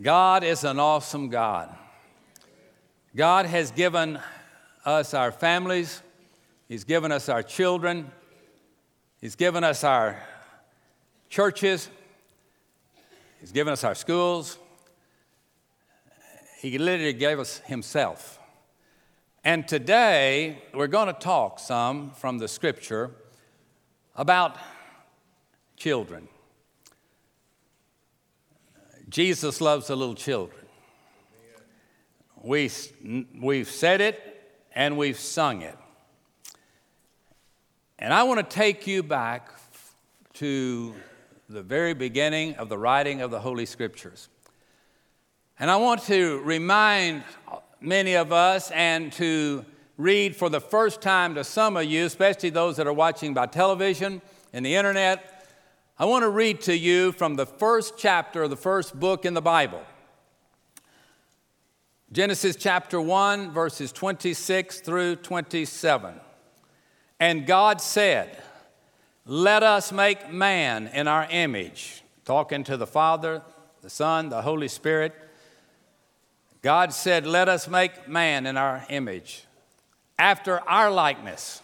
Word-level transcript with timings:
God 0.00 0.44
is 0.44 0.62
an 0.62 0.78
awesome 0.78 1.30
God. 1.30 1.74
God 3.14 3.46
has 3.46 3.70
given 3.70 4.18
us 4.84 5.14
our 5.14 5.32
families, 5.32 6.02
He's 6.68 6.84
given 6.84 7.10
us 7.10 7.30
our 7.30 7.42
children, 7.42 8.10
He's 9.20 9.36
given 9.36 9.64
us 9.64 9.84
our 9.84 10.22
churches, 11.30 11.88
He's 13.40 13.52
given 13.52 13.72
us 13.72 13.84
our 13.84 13.94
schools. 13.94 14.58
He 16.60 16.78
literally 16.78 17.12
gave 17.14 17.38
us 17.38 17.58
Himself. 17.66 18.38
And 19.44 19.66
today, 19.66 20.62
we're 20.74 20.88
going 20.88 21.06
to 21.06 21.18
talk 21.18 21.58
some 21.58 22.10
from 22.10 22.38
the 22.38 22.48
scripture 22.48 23.12
about 24.14 24.58
children. 25.76 26.28
Jesus 29.08 29.60
loves 29.60 29.86
the 29.86 29.96
little 29.96 30.14
children. 30.14 30.60
We, 32.42 32.70
we've 33.40 33.70
said 33.70 34.00
it 34.00 34.20
and 34.74 34.96
we've 34.96 35.18
sung 35.18 35.62
it. 35.62 35.76
And 37.98 38.12
I 38.12 38.24
want 38.24 38.38
to 38.38 38.54
take 38.56 38.86
you 38.86 39.02
back 39.02 39.50
to 40.34 40.94
the 41.48 41.62
very 41.62 41.94
beginning 41.94 42.54
of 42.56 42.68
the 42.68 42.76
writing 42.76 43.22
of 43.22 43.30
the 43.30 43.40
Holy 43.40 43.64
Scriptures. 43.64 44.28
And 45.58 45.70
I 45.70 45.76
want 45.76 46.02
to 46.04 46.40
remind 46.40 47.22
many 47.80 48.14
of 48.14 48.32
us 48.32 48.70
and 48.72 49.12
to 49.12 49.64
read 49.96 50.36
for 50.36 50.50
the 50.50 50.60
first 50.60 51.00
time 51.00 51.34
to 51.36 51.44
some 51.44 51.76
of 51.76 51.84
you, 51.84 52.04
especially 52.04 52.50
those 52.50 52.76
that 52.76 52.86
are 52.86 52.92
watching 52.92 53.32
by 53.32 53.46
television 53.46 54.20
and 54.52 54.66
the 54.66 54.74
internet, 54.74 55.35
I 55.98 56.04
want 56.04 56.24
to 56.24 56.28
read 56.28 56.60
to 56.62 56.76
you 56.76 57.12
from 57.12 57.36
the 57.36 57.46
first 57.46 57.94
chapter 57.96 58.42
of 58.42 58.50
the 58.50 58.56
first 58.56 59.00
book 59.00 59.24
in 59.24 59.32
the 59.32 59.40
Bible. 59.40 59.82
Genesis 62.12 62.54
chapter 62.54 63.00
1, 63.00 63.50
verses 63.52 63.92
26 63.92 64.80
through 64.80 65.16
27. 65.16 66.12
And 67.18 67.46
God 67.46 67.80
said, 67.80 68.42
Let 69.24 69.62
us 69.62 69.90
make 69.90 70.30
man 70.30 70.88
in 70.88 71.08
our 71.08 71.26
image, 71.30 72.02
talking 72.26 72.62
to 72.64 72.76
the 72.76 72.86
Father, 72.86 73.40
the 73.80 73.88
Son, 73.88 74.28
the 74.28 74.42
Holy 74.42 74.68
Spirit. 74.68 75.14
God 76.60 76.92
said, 76.92 77.26
Let 77.26 77.48
us 77.48 77.68
make 77.68 78.06
man 78.06 78.44
in 78.44 78.58
our 78.58 78.84
image, 78.90 79.44
after 80.18 80.60
our 80.68 80.90
likeness. 80.90 81.62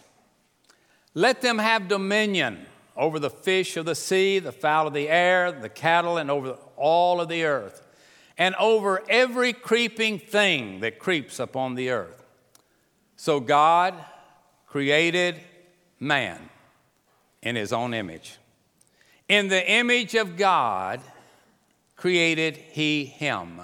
Let 1.12 1.42
them 1.42 1.58
have 1.58 1.86
dominion 1.86 2.64
over 2.96 3.18
the 3.18 3.30
fish 3.30 3.76
of 3.76 3.86
the 3.86 3.94
sea, 3.94 4.38
the 4.38 4.52
fowl 4.52 4.86
of 4.86 4.94
the 4.94 5.08
air, 5.08 5.52
the 5.52 5.68
cattle, 5.68 6.18
and 6.18 6.30
over 6.30 6.58
all 6.76 7.20
of 7.20 7.28
the 7.28 7.44
earth, 7.44 7.86
and 8.36 8.54
over 8.56 9.02
every 9.08 9.52
creeping 9.52 10.18
thing 10.18 10.80
that 10.80 10.98
creeps 10.98 11.38
upon 11.38 11.74
the 11.74 11.90
earth. 11.90 12.24
So 13.16 13.40
God 13.40 13.94
created 14.66 15.40
man 16.00 16.48
in 17.42 17.56
his 17.56 17.72
own 17.72 17.94
image. 17.94 18.38
In 19.28 19.48
the 19.48 19.70
image 19.70 20.14
of 20.14 20.36
God 20.36 21.00
created 21.96 22.56
he 22.56 23.04
him. 23.04 23.60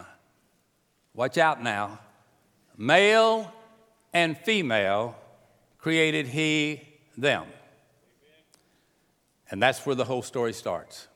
Watch 1.15 1.39
out 1.39 1.63
now. 1.63 1.99
Male 2.77 3.53
and 4.13 4.39
female 4.39 5.17
created 5.79 6.29
he 6.29 6.83
them. 7.17 7.47
And 9.51 9.63
that's 9.63 9.85
where 9.87 9.95
the 9.95 10.05
whole 10.05 10.23
story 10.23 10.53
starts. 10.53 11.09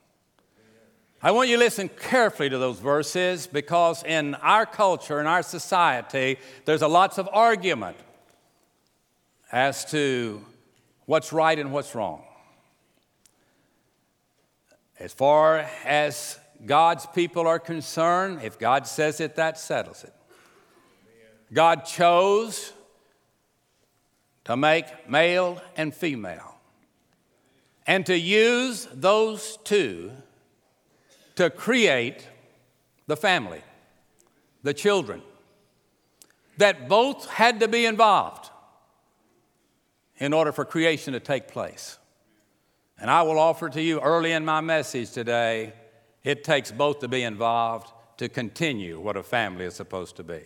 I 1.23 1.31
want 1.31 1.49
you 1.49 1.57
to 1.57 1.63
listen 1.63 1.89
carefully 1.89 2.51
to 2.51 2.59
those 2.59 2.81
verses 2.81 3.47
because 3.47 4.03
in 4.03 4.35
our 4.37 4.67
culture, 4.67 5.21
in 5.21 5.27
our 5.27 5.43
society, 5.43 6.39
there's 6.65 6.83
a 6.83 6.89
lots 6.89 7.17
of 7.17 7.29
argument 7.33 7.97
as 9.53 9.85
to 9.93 10.45
what's 11.05 11.33
right 11.33 11.57
and 11.59 11.73
what's 11.73 11.95
wrong. 11.95 12.25
As 14.98 15.13
far 15.13 15.59
as 15.85 16.41
God's 16.67 17.07
people 17.07 17.47
are 17.47 17.61
concerned, 17.61 18.41
if 18.42 18.59
God 18.59 18.87
says 18.87 19.21
it, 19.21 19.37
that 19.37 19.59
settles 19.59 20.03
it. 20.03 20.15
God 21.53 21.85
chose 21.85 22.73
to 24.45 24.57
make 24.57 25.09
male 25.09 25.61
and 25.77 25.95
female 25.95 26.52
and 27.87 28.07
to 28.07 28.19
use 28.19 28.89
those 28.93 29.59
two 29.65 30.13
to 31.37 31.51
create 31.51 32.29
the 33.07 33.17
family, 33.17 33.63
the 34.63 34.75
children, 34.75 35.23
that 36.59 36.89
both 36.89 37.29
had 37.29 37.61
to 37.61 37.69
be 37.69 37.87
involved 37.87 38.51
in 40.19 40.33
order 40.33 40.53
for 40.53 40.65
creation 40.65 41.13
to 41.13 41.21
take 41.21 41.48
place. 41.48 41.98
And 42.98 43.11
I 43.11 43.23
will 43.23 43.39
offer 43.39 43.69
to 43.71 43.83
you 43.83 44.01
early 44.01 44.33
in 44.33 44.45
my 44.45 44.61
message 44.61 45.11
today 45.11 45.73
it 46.25 46.45
takes 46.45 46.71
both 46.71 47.01
to 47.01 47.09
be 47.09 47.23
involved 47.23 47.92
to 48.19 48.29
continue 48.29 49.01
what 49.01 49.17
a 49.17 49.23
family 49.23 49.65
is 49.65 49.75
supposed 49.75 50.17
to 50.17 50.23
be. 50.23 50.42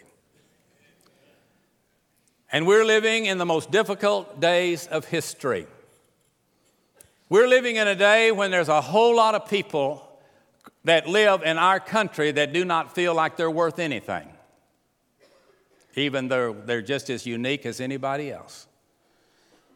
And 2.51 2.67
we're 2.67 2.85
living 2.85 3.27
in 3.27 3.39
the 3.39 3.45
most 3.45 3.71
difficult 3.71 4.41
days 4.41 4.87
of 4.87 5.05
history. 5.05 5.67
We're 7.29 7.49
living 7.49 7.77
in 7.77 7.89
a 7.89 7.97
day 7.97 8.31
when 8.31 8.53
there's 8.53 8.69
a 8.69 8.81
whole 8.81 9.17
lot 9.17 9.35
of 9.35 9.49
people 9.49 10.03
that 10.85 11.09
live 11.09 11.43
in 11.43 11.59
our 11.59 11.81
country 11.81 12.31
that 12.31 12.53
do 12.53 12.65
not 12.65 12.95
feel 12.95 13.15
like 13.15 13.37
they're 13.37 13.51
worth 13.51 13.81
anything, 13.81 14.29
even 15.97 16.29
though 16.29 16.53
they're 16.53 16.83
just 16.83 17.11
as 17.11 17.27
unique 17.27 17.67
as 17.67 17.81
anybody 17.81 18.31
else. 18.31 18.69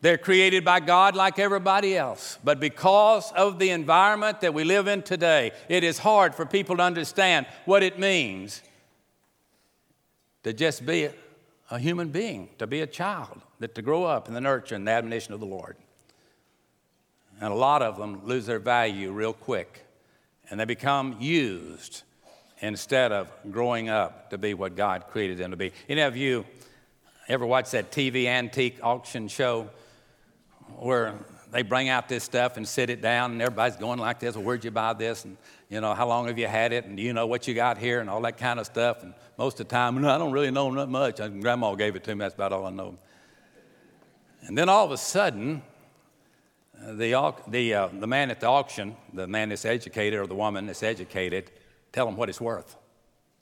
They're 0.01 0.17
created 0.17 0.65
by 0.65 0.81
God 0.81 1.17
like 1.17 1.39
everybody 1.39 1.97
else. 1.97 2.39
But 2.43 2.61
because 2.61 3.33
of 3.33 3.59
the 3.59 3.71
environment 3.71 4.41
that 4.43 4.55
we 4.55 4.65
live 4.65 4.87
in 4.87 5.03
today, 5.03 5.51
it 5.69 5.83
is 5.85 5.99
hard 5.99 6.35
for 6.35 6.47
people 6.47 6.77
to 6.77 6.83
understand 6.83 7.47
what 7.65 7.83
it 7.83 7.99
means 7.99 8.63
to 10.45 10.53
just 10.53 10.87
be 10.87 11.09
a 11.71 11.79
human 11.79 12.09
being, 12.09 12.49
to 12.59 12.67
be 12.67 12.81
a 12.81 12.87
child, 12.87 13.43
that 13.59 13.75
to 13.75 13.83
grow 13.83 14.05
up 14.05 14.29
in 14.29 14.35
the 14.35 14.41
nurture 14.41 14.77
and 14.77 14.87
the 14.87 14.93
admonition 14.93 15.35
of 15.35 15.41
the 15.41 15.47
Lord. 15.47 15.77
And 17.41 17.53
a 17.53 17.57
lot 17.57 17.83
of 17.83 17.97
them 17.97 18.27
lose 18.27 18.47
their 18.47 18.59
value 18.59 19.13
real 19.13 19.33
quick 19.33 19.87
and 20.51 20.59
they 20.59 20.65
become 20.65 21.17
used 21.21 22.03
instead 22.61 23.13
of 23.13 23.29
growing 23.51 23.89
up 23.89 24.31
to 24.31 24.39
be 24.39 24.53
what 24.53 24.77
God 24.77 25.07
created 25.09 25.39
them 25.39 25.53
to 25.53 25.57
be. 25.57 25.73
Any 25.89 26.03
of 26.03 26.17
you 26.17 26.45
ever 27.29 27.47
watch 27.47 27.71
that 27.71 27.91
TV 27.91 28.27
antique 28.27 28.79
auction 28.83 29.29
show 29.29 29.71
where 30.77 31.15
they 31.53 31.63
bring 31.63 31.89
out 31.89 32.09
this 32.09 32.25
stuff 32.25 32.57
and 32.57 32.67
sit 32.67 32.91
it 32.91 33.01
down 33.01 33.33
and 33.33 33.41
everybody's 33.41 33.77
going 33.77 33.99
like 33.99 34.21
this, 34.21 34.35
well, 34.35 34.45
where'd 34.45 34.65
you 34.65 34.71
buy 34.71 34.93
this? 34.93 35.25
And, 35.25 35.37
you 35.69 35.81
know, 35.81 35.95
how 35.95 36.07
long 36.07 36.27
have 36.27 36.39
you 36.39 36.47
had 36.47 36.73
it? 36.73 36.85
And 36.85 36.97
do 36.97 37.03
you 37.03 37.13
know 37.13 37.27
what 37.27 37.49
you 37.49 37.55
got 37.55 37.79
here? 37.79 38.01
And 38.01 38.11
all 38.11 38.21
that 38.23 38.37
kind 38.37 38.61
of 38.61 38.67
stuff. 38.67 39.03
And 39.03 39.15
most 39.39 39.61
of 39.61 39.69
the 39.69 39.71
time, 39.71 40.01
no, 40.01 40.11
I 40.11 40.19
don't 40.19 40.33
really 40.33 40.51
know 40.51 40.73
that 40.75 40.89
much. 40.89 41.17
Grandma 41.41 41.75
gave 41.75 41.97
it 41.97 42.05
to 42.05 42.15
me. 42.15 42.21
That's 42.21 42.35
about 42.35 42.53
all 42.53 42.67
I 42.67 42.71
know. 42.71 42.97
And 44.43 44.57
then 44.57 44.69
all 44.69 44.85
of 44.85 44.91
a 44.91 44.97
sudden, 44.97 45.63
the, 46.81 47.35
the, 47.49 47.75
uh, 47.75 47.89
the 47.93 48.07
man 48.07 48.31
at 48.31 48.41
the 48.41 48.47
auction, 48.47 48.97
the 49.13 49.27
man 49.27 49.51
that's 49.51 49.67
educated 49.67 50.19
or 50.19 50.27
the 50.27 50.35
woman 50.35 50.67
that's 50.67 50.83
educated, 50.83 51.51
tell 51.93 52.09
him 52.09 52.17
what 52.17 52.31
it's 52.31 52.41
worth. 52.41 52.77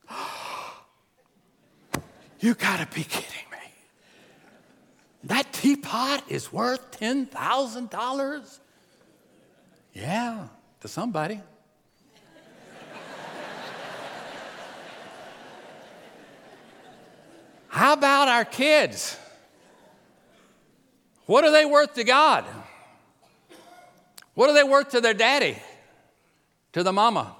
you 2.40 2.54
gotta 2.54 2.86
be 2.94 3.04
kidding 3.04 3.30
me. 3.52 3.58
That 5.24 5.52
teapot 5.52 6.24
is 6.28 6.52
worth 6.52 6.98
$10,000? 6.98 8.58
Yeah, 9.92 10.48
to 10.80 10.88
somebody. 10.88 11.40
How 17.68 17.92
about 17.92 18.26
our 18.28 18.44
kids? 18.44 19.16
What 21.26 21.44
are 21.44 21.52
they 21.52 21.66
worth 21.66 21.94
to 21.94 22.04
God? 22.04 22.44
What 24.38 24.48
are 24.48 24.52
they 24.52 24.62
worth 24.62 24.90
to 24.90 25.00
their 25.00 25.14
daddy, 25.14 25.58
to 26.72 26.84
the 26.84 26.92
mama, 26.92 27.34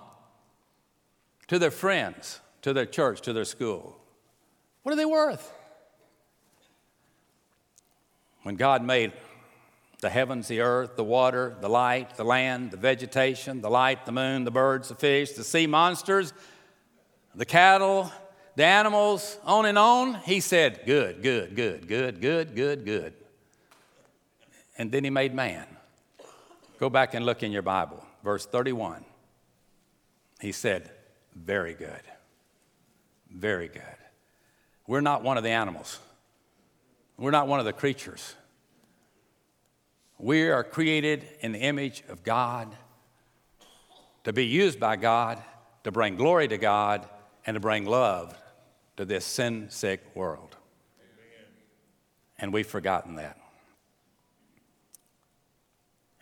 to 1.46 1.56
their 1.56 1.70
friends, 1.70 2.40
to 2.62 2.72
their 2.72 2.86
church, 2.86 3.20
to 3.20 3.32
their 3.32 3.44
school? 3.44 3.96
What 4.82 4.94
are 4.94 4.96
they 4.96 5.04
worth? 5.04 5.52
When 8.42 8.56
God 8.56 8.82
made 8.82 9.12
the 10.00 10.10
heavens, 10.10 10.48
the 10.48 10.58
earth, 10.58 10.96
the 10.96 11.04
water, 11.04 11.54
the 11.60 11.68
light, 11.68 12.16
the 12.16 12.24
land, 12.24 12.72
the 12.72 12.76
vegetation, 12.76 13.60
the 13.60 13.70
light, 13.70 14.04
the 14.04 14.10
moon, 14.10 14.42
the 14.42 14.50
birds, 14.50 14.88
the 14.88 14.96
fish, 14.96 15.30
the 15.34 15.44
sea 15.44 15.68
monsters, 15.68 16.32
the 17.32 17.46
cattle, 17.46 18.10
the 18.56 18.64
animals, 18.64 19.38
on 19.44 19.66
and 19.66 19.78
on, 19.78 20.14
he 20.14 20.40
said, 20.40 20.80
Good, 20.84 21.22
good, 21.22 21.54
good, 21.54 21.86
good, 21.86 22.20
good, 22.20 22.56
good, 22.56 22.84
good. 22.84 23.14
And 24.76 24.90
then 24.90 25.04
he 25.04 25.10
made 25.10 25.32
man. 25.32 25.77
Go 26.78 26.88
back 26.88 27.14
and 27.14 27.26
look 27.26 27.42
in 27.42 27.50
your 27.50 27.62
Bible, 27.62 28.04
verse 28.22 28.46
31. 28.46 29.04
He 30.40 30.52
said, 30.52 30.90
Very 31.34 31.74
good. 31.74 32.02
very 33.30 33.68
good. 33.68 33.82
We're 34.86 35.00
not 35.00 35.22
one 35.22 35.36
of 35.36 35.44
the 35.44 35.50
animals, 35.50 35.98
we're 37.16 37.30
not 37.30 37.48
one 37.48 37.58
of 37.58 37.66
the 37.66 37.72
creatures. 37.72 38.34
We 40.20 40.48
are 40.48 40.64
created 40.64 41.24
in 41.40 41.52
the 41.52 41.60
image 41.60 42.02
of 42.08 42.24
God 42.24 42.74
to 44.24 44.32
be 44.32 44.46
used 44.46 44.80
by 44.80 44.96
God, 44.96 45.40
to 45.84 45.92
bring 45.92 46.16
glory 46.16 46.48
to 46.48 46.58
God, 46.58 47.08
and 47.46 47.54
to 47.54 47.60
bring 47.60 47.84
love 47.86 48.36
to 48.96 49.04
this 49.04 49.24
sin 49.24 49.68
sick 49.70 50.04
world. 50.16 50.56
Amen. 50.98 51.46
And 52.38 52.52
we've 52.52 52.66
forgotten 52.66 53.14
that. 53.14 53.38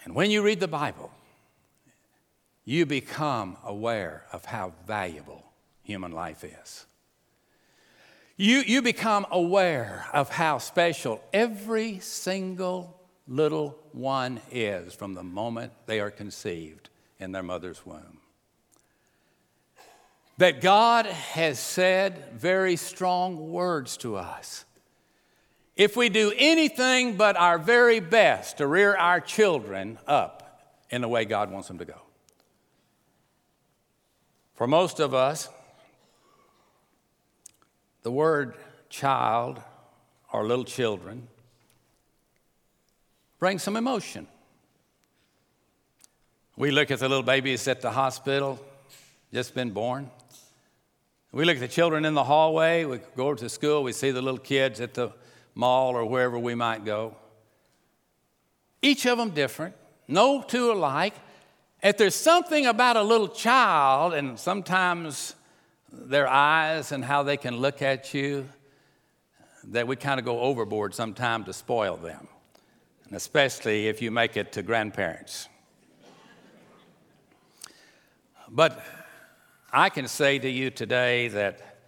And 0.07 0.15
when 0.15 0.31
you 0.31 0.41
read 0.41 0.61
the 0.61 0.69
Bible, 0.69 1.11
you 2.65 2.87
become 2.87 3.57
aware 3.65 4.25
of 4.33 4.45
how 4.45 4.73
valuable 4.87 5.43
human 5.83 6.13
life 6.13 6.45
is. 6.45 6.87
You, 8.37 8.59
you 8.59 8.83
become 8.83 9.27
aware 9.33 10.07
of 10.13 10.31
how 10.31 10.59
special 10.59 11.21
every 11.33 11.99
single 11.99 13.01
little 13.27 13.77
one 13.91 14.41
is 14.53 14.95
from 14.95 15.15
the 15.15 15.25
moment 15.25 15.73
they 15.87 15.99
are 15.99 16.13
conceived 16.13 16.89
in 17.19 17.33
their 17.33 17.43
mother's 17.43 17.85
womb. 17.85 18.21
That 20.39 20.61
God 20.61 21.07
has 21.07 21.59
said 21.59 22.33
very 22.35 22.77
strong 22.77 23.51
words 23.51 23.97
to 23.99 24.15
us. 24.15 24.67
If 25.77 25.95
we 25.95 26.09
do 26.09 26.33
anything 26.37 27.17
but 27.17 27.37
our 27.37 27.59
very 27.59 28.01
best 28.01 28.59
to 28.59 28.67
rear 28.67 28.97
our 28.97 29.21
children 29.21 29.99
up 30.07 30.73
in 30.91 31.03
the 31.03 31.09
way 31.09 31.27
God 31.27 31.51
wants 31.51 31.69
them 31.69 31.79
to 31.79 31.85
go, 31.85 32.01
for 34.55 34.67
most 34.67 35.01
of 35.01 35.13
us, 35.13 35.51
the 38.03 38.11
word 38.11 38.55
child 38.89 39.61
or 40.33 40.47
little 40.47 40.65
children 40.65 41.29
brings 43.39 43.63
some 43.63 43.77
emotion. 43.77 44.27
We 46.57 46.71
look 46.71 46.91
at 46.91 47.01
the 47.01 47.09
little 47.09 47.23
babies 47.23 47.69
at 47.69 47.83
the 47.83 47.91
hospital, 47.91 48.59
just 49.31 49.55
been 49.55 49.73
born. 49.73 50.11
We 51.33 51.45
look 51.45 51.57
at 51.57 51.61
the 51.61 51.69
children 51.69 52.07
in 52.07 52.15
the 52.15 52.25
hallway. 52.25 52.87
We 52.87 53.01
go 53.15 53.35
to 53.35 53.49
school, 53.51 53.83
we 53.83 53.93
see 53.93 54.11
the 54.11 54.23
little 54.23 54.41
kids 54.41 54.81
at 54.81 54.95
the 54.95 55.11
mall 55.57 55.97
or 55.97 56.05
wherever 56.05 56.39
we 56.39 56.55
might 56.55 56.85
go. 56.85 57.17
Each 58.83 59.07
of 59.07 59.19
them 59.19 59.31
different, 59.31 59.75
no 60.07 60.43
two 60.43 60.71
alike, 60.71 61.15
if 61.83 61.97
there's 61.97 62.15
something 62.15 62.67
about 62.67 62.97
a 62.97 63.03
little 63.03 63.29
child, 63.29 64.15
and 64.15 64.39
sometimes 64.39 65.35
their 65.91 66.29
eyes 66.29 66.93
and 66.93 67.05
how 67.05 67.23
they 67.23 67.37
can 67.37 67.57
look 67.57 67.83
at 67.83 68.15
you, 68.15 68.49
that 69.65 69.87
we 69.87 69.97
kind 69.97 70.19
of 70.19 70.25
go 70.25 70.41
overboard 70.41 70.95
sometimes 70.95 71.47
to 71.47 71.53
spoil 71.53 71.97
them, 71.97 72.29
and 73.07 73.17
especially 73.17 73.89
if 73.89 74.01
you 74.01 74.11
make 74.11 74.37
it 74.37 74.53
to 74.53 74.63
grandparents. 74.63 75.49
But 78.49 78.83
I 79.73 79.89
can 79.89 80.07
say 80.07 80.39
to 80.39 80.49
you 80.49 80.71
today 80.71 81.29
that 81.29 81.79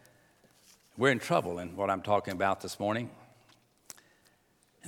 we're 0.96 1.12
in 1.12 1.20
trouble 1.20 1.60
in 1.60 1.76
what 1.76 1.90
I'm 1.90 2.02
talking 2.02 2.32
about 2.32 2.60
this 2.60 2.80
morning. 2.80 3.10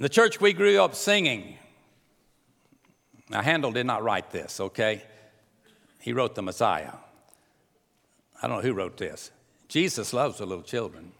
In 0.01 0.05
the 0.05 0.09
church 0.09 0.41
we 0.41 0.55
grew 0.55 0.81
up 0.83 0.95
singing, 0.95 1.59
now, 3.29 3.43
Handel 3.43 3.71
did 3.71 3.85
not 3.85 4.03
write 4.03 4.31
this, 4.31 4.59
okay? 4.59 5.03
He 6.01 6.15
wrote 6.15 6.35
the 6.35 6.41
Messiah. 6.43 6.95
I 8.43 8.49
don't 8.49 8.57
know 8.57 8.63
who 8.63 8.73
wrote 8.73 8.97
this. 8.97 9.31
Jesus 9.69 10.15
loves 10.15 10.39
the 10.39 10.47
little 10.47 10.65
children. 10.65 11.13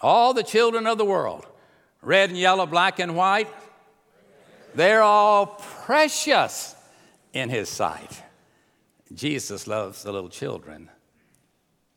All 0.00 0.34
the 0.34 0.42
children 0.42 0.88
of 0.88 0.98
the 0.98 1.04
world, 1.04 1.46
red 2.02 2.30
and 2.30 2.38
yellow, 2.38 2.66
black 2.66 2.98
and 2.98 3.14
white, 3.14 3.46
they're 4.74 5.02
all 5.02 5.46
precious 5.46 6.74
in 7.32 7.50
his 7.50 7.68
sight. 7.68 8.20
Jesus 9.14 9.68
loves 9.68 10.02
the 10.02 10.12
little 10.12 10.28
children 10.28 10.90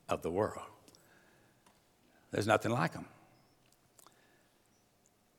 of 0.08 0.22
the 0.22 0.30
world. 0.30 0.68
There's 2.30 2.48
nothing 2.48 2.72
like 2.72 2.94
them. 2.94 3.08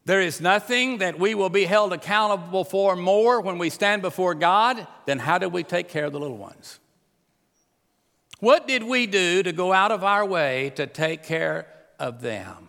There 0.06 0.20
is 0.20 0.40
nothing 0.40 0.98
that 0.98 1.18
we 1.18 1.34
will 1.34 1.48
be 1.48 1.64
held 1.64 1.92
accountable 1.92 2.64
for 2.64 2.94
more 2.94 3.40
when 3.40 3.56
we 3.56 3.70
stand 3.70 4.02
before 4.02 4.34
God 4.34 4.86
than 5.06 5.18
how 5.18 5.38
did 5.38 5.52
we 5.52 5.62
take 5.62 5.88
care 5.88 6.04
of 6.04 6.12
the 6.12 6.20
little 6.20 6.36
ones? 6.36 6.78
What 8.40 8.68
did 8.68 8.82
we 8.82 9.06
do 9.06 9.42
to 9.42 9.52
go 9.52 9.72
out 9.72 9.90
of 9.90 10.04
our 10.04 10.26
way 10.26 10.72
to 10.76 10.86
take 10.86 11.22
care 11.22 11.66
of 11.98 12.20
them? 12.20 12.68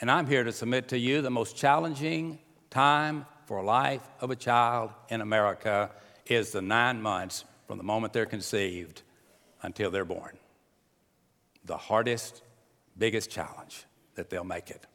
And 0.00 0.10
I'm 0.10 0.26
here 0.26 0.44
to 0.44 0.52
submit 0.52 0.88
to 0.88 0.98
you 0.98 1.20
the 1.20 1.30
most 1.30 1.56
challenging 1.56 2.38
time 2.70 3.26
for 3.44 3.62
life 3.62 4.02
of 4.20 4.30
a 4.30 4.36
child 4.36 4.90
in 5.10 5.20
America 5.20 5.90
is 6.24 6.52
the 6.52 6.62
nine 6.62 7.02
months 7.02 7.44
from 7.66 7.76
the 7.76 7.84
moment 7.84 8.14
they're 8.14 8.24
conceived 8.24 9.02
until 9.60 9.90
they're 9.90 10.06
born. 10.06 10.38
The 11.66 11.76
hardest, 11.76 12.42
biggest 12.96 13.30
challenge 13.30 13.84
that 14.14 14.30
they'll 14.30 14.42
make 14.42 14.70
it. 14.70 14.86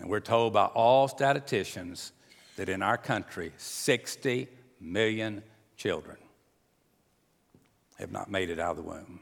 And 0.00 0.08
we're 0.08 0.20
told 0.20 0.52
by 0.52 0.66
all 0.66 1.08
statisticians 1.08 2.12
that 2.56 2.68
in 2.68 2.82
our 2.82 2.98
country, 2.98 3.52
60 3.56 4.48
million 4.80 5.42
children 5.76 6.16
have 7.98 8.10
not 8.10 8.30
made 8.30 8.50
it 8.50 8.58
out 8.58 8.72
of 8.72 8.76
the 8.78 8.82
womb. 8.82 9.20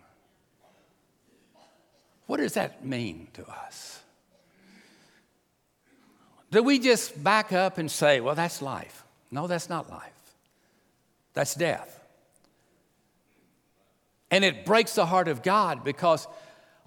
What 2.27 2.39
does 2.39 2.55
that 2.55 2.85
mean 2.85 3.29
to 3.35 3.47
us? 3.47 4.01
Do 6.51 6.63
we 6.63 6.79
just 6.79 7.23
back 7.23 7.53
up 7.53 7.79
and 7.79 7.91
say, 7.91 8.21
well, 8.21 8.35
that's 8.35 8.63
life? 8.63 9.05
No, 9.31 9.47
that's 9.47 9.69
not 9.69 9.91
life. 9.91 10.13
That's 11.35 11.55
death. 11.55 11.97
And 14.31 14.45
it 14.45 14.65
breaks 14.65 14.95
the 14.95 15.07
heart 15.07 15.29
of 15.29 15.43
God 15.43 15.85
because 15.85 16.27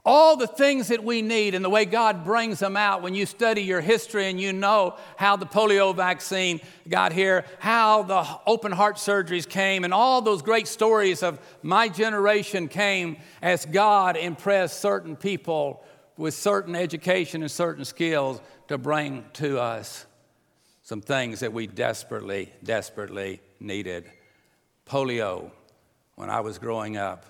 all 0.05 0.35
the 0.35 0.47
things 0.47 0.89
that 0.89 1.01
we 1.01 1.21
need 1.21 1.55
and 1.55 1.63
the 1.63 1.69
way 1.69 1.85
God 1.85 2.25
brings 2.25 2.59
them 2.59 2.75
out 2.75 3.01
when 3.01 3.15
you 3.15 3.25
study 3.25 3.63
your 3.63 3.79
history 3.79 4.29
and 4.29 4.39
you 4.39 4.51
know 4.51 4.97
how 5.15 5.37
the 5.37 5.45
polio 5.45 5.95
vaccine 5.95 6.59
got 6.89 7.13
here, 7.13 7.45
how 7.59 8.03
the 8.03 8.27
open 8.45 8.73
heart 8.73 8.97
surgeries 8.97 9.47
came, 9.47 9.85
and 9.85 9.93
all 9.93 10.21
those 10.21 10.41
great 10.41 10.67
stories 10.67 11.23
of 11.23 11.39
my 11.61 11.87
generation 11.87 12.67
came 12.67 13.17
as 13.41 13.65
God 13.65 14.17
impressed 14.17 14.81
certain 14.81 15.15
people 15.15 15.81
with 16.17 16.33
certain 16.33 16.75
education 16.75 17.41
and 17.41 17.49
certain 17.49 17.85
skills 17.85 18.41
to 18.67 18.77
bring 18.77 19.23
to 19.33 19.57
us 19.59 20.05
some 20.81 20.99
things 20.99 21.39
that 21.39 21.53
we 21.53 21.65
desperately, 21.65 22.51
desperately 22.61 23.39
needed. 23.61 24.11
Polio, 24.85 25.49
when 26.15 26.29
I 26.29 26.41
was 26.41 26.57
growing 26.57 26.97
up, 26.97 27.25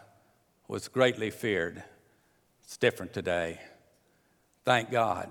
was 0.67 0.87
greatly 0.87 1.29
feared 1.29 1.83
it's 2.73 2.79
different 2.79 3.13
today. 3.13 3.59
Thank 4.65 4.89
God 4.89 5.29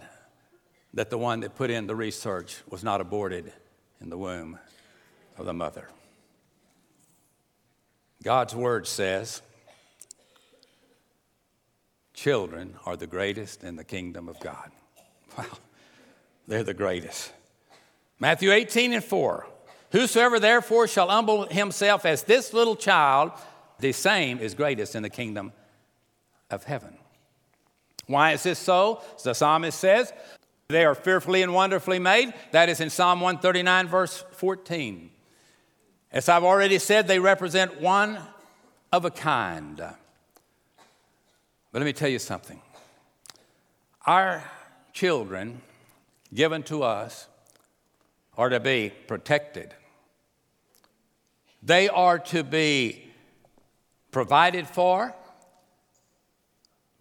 that 0.94 1.10
the 1.10 1.18
one 1.18 1.40
that 1.40 1.56
put 1.56 1.70
in 1.70 1.88
the 1.88 1.96
research 1.96 2.58
was 2.70 2.84
not 2.84 3.00
aborted 3.00 3.52
in 4.00 4.10
the 4.10 4.16
womb 4.16 4.60
of 5.36 5.46
the 5.46 5.52
mother. 5.52 5.88
God's 8.22 8.54
word 8.54 8.86
says, 8.86 9.42
Children 12.14 12.76
are 12.86 12.96
the 12.96 13.08
greatest 13.08 13.64
in 13.64 13.74
the 13.74 13.82
kingdom 13.82 14.28
of 14.28 14.38
God. 14.38 14.70
Wow, 15.36 15.46
they're 16.46 16.62
the 16.62 16.74
greatest. 16.74 17.32
Matthew 18.20 18.52
18 18.52 18.92
and 18.92 19.02
4. 19.02 19.46
Whosoever 19.90 20.38
therefore 20.38 20.86
shall 20.86 21.08
humble 21.08 21.48
himself 21.48 22.06
as 22.06 22.22
this 22.22 22.52
little 22.52 22.76
child, 22.76 23.32
the 23.80 23.90
same 23.90 24.38
is 24.38 24.54
greatest 24.54 24.94
in 24.94 25.02
the 25.02 25.10
kingdom 25.10 25.52
of 26.48 26.62
heaven. 26.62 26.98
Why 28.12 28.32
is 28.32 28.42
this 28.42 28.58
so? 28.58 29.00
As 29.16 29.22
the 29.22 29.34
psalmist 29.34 29.78
says, 29.78 30.12
they 30.68 30.84
are 30.84 30.94
fearfully 30.94 31.42
and 31.42 31.54
wonderfully 31.54 31.98
made. 31.98 32.34
That 32.50 32.68
is 32.68 32.80
in 32.80 32.90
Psalm 32.90 33.20
139, 33.20 33.88
verse 33.88 34.24
14. 34.32 35.10
As 36.12 36.28
I've 36.28 36.44
already 36.44 36.78
said, 36.78 37.08
they 37.08 37.18
represent 37.18 37.80
one 37.80 38.18
of 38.92 39.06
a 39.06 39.10
kind. 39.10 39.78
But 39.78 39.96
let 41.72 41.84
me 41.84 41.94
tell 41.94 42.10
you 42.10 42.18
something. 42.18 42.60
Our 44.06 44.44
children 44.92 45.62
given 46.34 46.62
to 46.64 46.82
us 46.82 47.28
are 48.36 48.50
to 48.50 48.60
be 48.60 48.92
protected, 49.06 49.74
they 51.62 51.88
are 51.88 52.18
to 52.18 52.42
be 52.42 53.04
provided 54.10 54.66
for, 54.66 55.14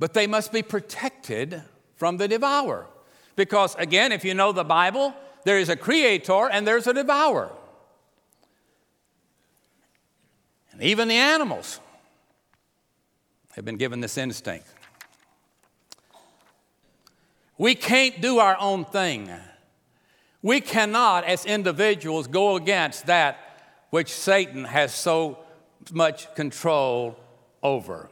but 0.02 0.16
they 0.16 0.26
must 0.26 0.52
be 0.52 0.64
protected 0.64 1.62
from 1.96 2.18
the 2.18 2.28
devourer. 2.28 2.88
Because 3.36 3.76
again, 3.76 4.12
if 4.12 4.26
you 4.26 4.34
know 4.34 4.52
the 4.52 4.64
Bible, 4.64 5.14
there 5.46 5.60
is 5.60 5.70
a 5.70 5.76
creator 5.76 6.50
and 6.50 6.66
there's 6.66 6.88
a 6.88 6.94
devourer. 6.94 7.52
And 10.72 10.82
even 10.82 11.08
the 11.08 11.18
animals. 11.18 11.80
have 13.52 13.64
been 13.64 13.78
given 13.78 14.00
this 14.00 14.18
instinct. 14.18 14.66
We 17.60 17.76
can't 17.76 18.20
do 18.22 18.40
our 18.40 18.58
own 18.60 18.86
thing. 18.86 19.30
We 20.42 20.62
cannot, 20.62 21.26
as 21.26 21.46
individuals, 21.46 22.26
go 22.26 22.56
against 22.56 23.06
that 23.06 23.38
which 23.92 24.12
Satan 24.12 24.64
has 24.64 24.96
so 24.96 25.38
much 25.92 26.34
control 26.34 27.20
over. 27.62 28.10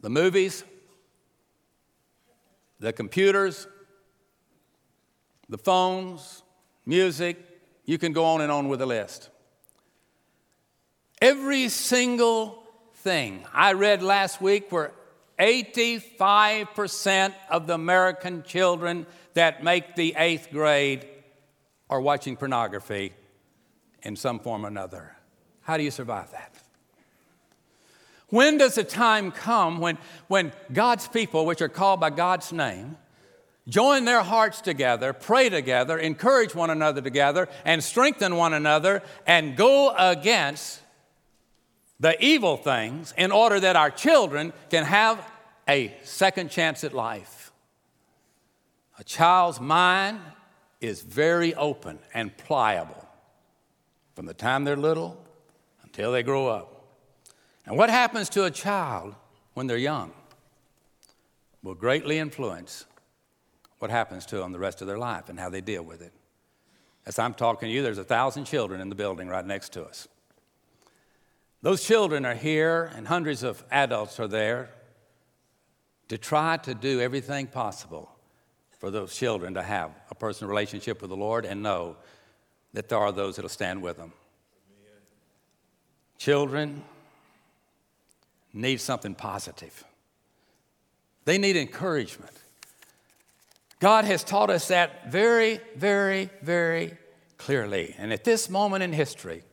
The 0.00 0.10
movies, 0.10 0.64
the 2.78 2.92
computers, 2.92 3.66
the 5.48 5.58
phones, 5.58 6.42
music, 6.86 7.36
you 7.84 7.98
can 7.98 8.12
go 8.12 8.24
on 8.24 8.40
and 8.40 8.52
on 8.52 8.68
with 8.68 8.78
the 8.80 8.86
list. 8.86 9.30
Every 11.20 11.68
single 11.68 12.62
thing 12.94 13.44
I 13.52 13.72
read 13.72 14.02
last 14.02 14.40
week 14.40 14.70
where 14.70 14.92
85% 15.38 17.34
of 17.48 17.66
the 17.66 17.74
American 17.74 18.42
children 18.42 19.06
that 19.34 19.62
make 19.62 19.94
the 19.94 20.14
eighth 20.16 20.50
grade 20.50 21.06
are 21.88 22.00
watching 22.00 22.36
pornography 22.36 23.12
in 24.02 24.16
some 24.16 24.38
form 24.40 24.64
or 24.64 24.68
another. 24.68 25.16
How 25.62 25.76
do 25.76 25.82
you 25.82 25.90
survive 25.90 26.30
that? 26.32 26.57
When 28.30 28.58
does 28.58 28.74
the 28.74 28.84
time 28.84 29.30
come 29.30 29.78
when, 29.78 29.98
when 30.26 30.52
God's 30.72 31.08
people, 31.08 31.46
which 31.46 31.62
are 31.62 31.68
called 31.68 32.00
by 32.00 32.10
God's 32.10 32.52
name, 32.52 32.96
join 33.66 34.04
their 34.04 34.22
hearts 34.22 34.60
together, 34.60 35.12
pray 35.12 35.48
together, 35.48 35.98
encourage 35.98 36.54
one 36.54 36.70
another 36.70 37.00
together, 37.00 37.48
and 37.64 37.82
strengthen 37.82 38.36
one 38.36 38.52
another, 38.52 39.02
and 39.26 39.56
go 39.56 39.94
against 39.96 40.80
the 42.00 42.22
evil 42.24 42.56
things 42.56 43.14
in 43.16 43.32
order 43.32 43.58
that 43.60 43.76
our 43.76 43.90
children 43.90 44.52
can 44.70 44.84
have 44.84 45.24
a 45.66 45.94
second 46.02 46.50
chance 46.50 46.84
at 46.84 46.92
life? 46.92 47.50
A 48.98 49.04
child's 49.04 49.60
mind 49.60 50.20
is 50.80 51.02
very 51.02 51.54
open 51.54 51.98
and 52.12 52.36
pliable 52.36 53.06
from 54.14 54.26
the 54.26 54.34
time 54.34 54.64
they're 54.64 54.76
little 54.76 55.22
until 55.82 56.12
they 56.12 56.22
grow 56.22 56.48
up. 56.48 56.77
And 57.68 57.76
what 57.76 57.90
happens 57.90 58.30
to 58.30 58.44
a 58.44 58.50
child 58.50 59.14
when 59.52 59.66
they're 59.66 59.76
young 59.76 60.12
will 61.62 61.74
greatly 61.74 62.18
influence 62.18 62.86
what 63.78 63.90
happens 63.90 64.24
to 64.26 64.38
them 64.38 64.52
the 64.52 64.58
rest 64.58 64.80
of 64.80 64.86
their 64.86 64.96
life 64.96 65.28
and 65.28 65.38
how 65.38 65.50
they 65.50 65.60
deal 65.60 65.82
with 65.82 66.00
it. 66.00 66.14
As 67.04 67.18
I'm 67.18 67.34
talking 67.34 67.68
to 67.68 67.74
you, 67.74 67.82
there's 67.82 67.98
a 67.98 68.04
thousand 68.04 68.46
children 68.46 68.80
in 68.80 68.88
the 68.88 68.94
building 68.94 69.28
right 69.28 69.44
next 69.44 69.74
to 69.74 69.84
us. 69.84 70.08
Those 71.60 71.84
children 71.84 72.24
are 72.24 72.34
here, 72.34 72.90
and 72.96 73.06
hundreds 73.06 73.42
of 73.42 73.62
adults 73.70 74.18
are 74.18 74.28
there 74.28 74.70
to 76.08 76.16
try 76.16 76.56
to 76.56 76.74
do 76.74 77.02
everything 77.02 77.48
possible 77.48 78.10
for 78.78 78.90
those 78.90 79.14
children 79.14 79.52
to 79.54 79.62
have 79.62 79.90
a 80.10 80.14
personal 80.14 80.48
relationship 80.48 81.02
with 81.02 81.10
the 81.10 81.16
Lord 81.16 81.44
and 81.44 81.62
know 81.62 81.96
that 82.72 82.88
there 82.88 82.98
are 82.98 83.12
those 83.12 83.36
that 83.36 83.42
will 83.42 83.50
stand 83.50 83.82
with 83.82 83.98
them. 83.98 84.14
Children 86.16 86.82
need 88.58 88.80
something 88.80 89.14
positive, 89.14 89.84
they 91.24 91.38
need 91.38 91.56
encouragement. 91.56 92.32
God 93.80 94.04
has 94.04 94.24
taught 94.24 94.50
us 94.50 94.68
that 94.68 95.10
very, 95.10 95.60
very, 95.76 96.30
very 96.42 96.96
clearly. 97.36 97.94
And 97.96 98.12
at 98.12 98.24
this 98.24 98.50
moment 98.50 98.82
in 98.82 98.92
history, 98.92 99.44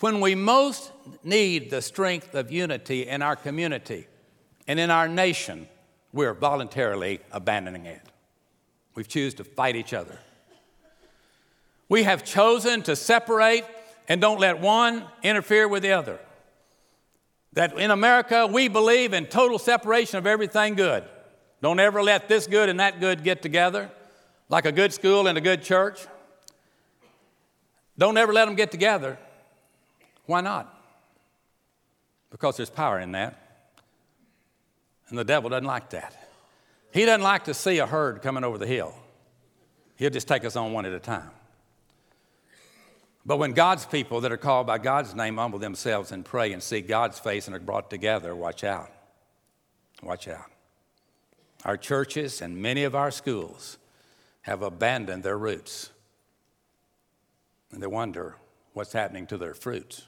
when 0.00 0.20
we 0.20 0.34
most 0.34 0.92
need 1.22 1.70
the 1.70 1.82
strength 1.82 2.34
of 2.34 2.50
unity 2.50 3.06
in 3.06 3.20
our 3.20 3.36
community 3.36 4.06
and 4.66 4.80
in 4.80 4.90
our 4.90 5.08
nation, 5.08 5.68
we're 6.12 6.32
voluntarily 6.32 7.20
abandoning 7.32 7.84
it. 7.84 8.00
We 8.94 9.04
choose 9.04 9.34
to 9.34 9.44
fight 9.44 9.76
each 9.76 9.92
other. 9.92 10.18
We 11.88 12.04
have 12.04 12.24
chosen 12.24 12.82
to 12.82 12.96
separate 12.96 13.64
and 14.08 14.20
don't 14.20 14.40
let 14.40 14.60
one 14.60 15.04
interfere 15.22 15.68
with 15.68 15.82
the 15.82 15.92
other. 15.92 16.18
That 17.54 17.78
in 17.78 17.90
America, 17.90 18.46
we 18.46 18.68
believe 18.68 19.12
in 19.12 19.26
total 19.26 19.58
separation 19.58 20.18
of 20.18 20.26
everything 20.26 20.74
good. 20.74 21.04
Don't 21.60 21.80
ever 21.80 22.02
let 22.02 22.28
this 22.28 22.46
good 22.46 22.68
and 22.68 22.78
that 22.78 23.00
good 23.00 23.24
get 23.24 23.42
together, 23.42 23.90
like 24.48 24.64
a 24.64 24.72
good 24.72 24.92
school 24.92 25.26
and 25.26 25.36
a 25.36 25.40
good 25.40 25.62
church. 25.62 26.06
Don't 27.96 28.16
ever 28.16 28.32
let 28.32 28.44
them 28.44 28.54
get 28.54 28.70
together. 28.70 29.18
Why 30.26 30.40
not? 30.40 30.72
Because 32.30 32.56
there's 32.56 32.70
power 32.70 33.00
in 33.00 33.12
that. 33.12 33.36
And 35.08 35.18
the 35.18 35.24
devil 35.24 35.50
doesn't 35.50 35.66
like 35.66 35.90
that. 35.90 36.14
He 36.92 37.04
doesn't 37.04 37.22
like 37.22 37.44
to 37.44 37.54
see 37.54 37.78
a 37.78 37.86
herd 37.86 38.22
coming 38.22 38.44
over 38.44 38.58
the 38.58 38.66
hill. 38.66 38.94
He'll 39.96 40.10
just 40.10 40.28
take 40.28 40.44
us 40.44 40.54
on 40.54 40.72
one 40.72 40.86
at 40.86 40.92
a 40.92 41.00
time. 41.00 41.30
But 43.28 43.36
when 43.36 43.52
God's 43.52 43.84
people 43.84 44.22
that 44.22 44.32
are 44.32 44.38
called 44.38 44.66
by 44.66 44.78
God's 44.78 45.14
name 45.14 45.36
humble 45.36 45.58
themselves 45.58 46.12
and 46.12 46.24
pray 46.24 46.50
and 46.54 46.62
see 46.62 46.80
God's 46.80 47.18
face 47.18 47.46
and 47.46 47.54
are 47.54 47.60
brought 47.60 47.90
together, 47.90 48.34
watch 48.34 48.64
out. 48.64 48.90
Watch 50.02 50.28
out. 50.28 50.50
Our 51.62 51.76
churches 51.76 52.40
and 52.40 52.56
many 52.56 52.84
of 52.84 52.94
our 52.94 53.10
schools 53.10 53.76
have 54.42 54.62
abandoned 54.62 55.24
their 55.24 55.36
roots. 55.36 55.90
And 57.70 57.82
they 57.82 57.86
wonder 57.86 58.36
what's 58.72 58.94
happening 58.94 59.26
to 59.26 59.36
their 59.36 59.52
fruits. 59.52 60.06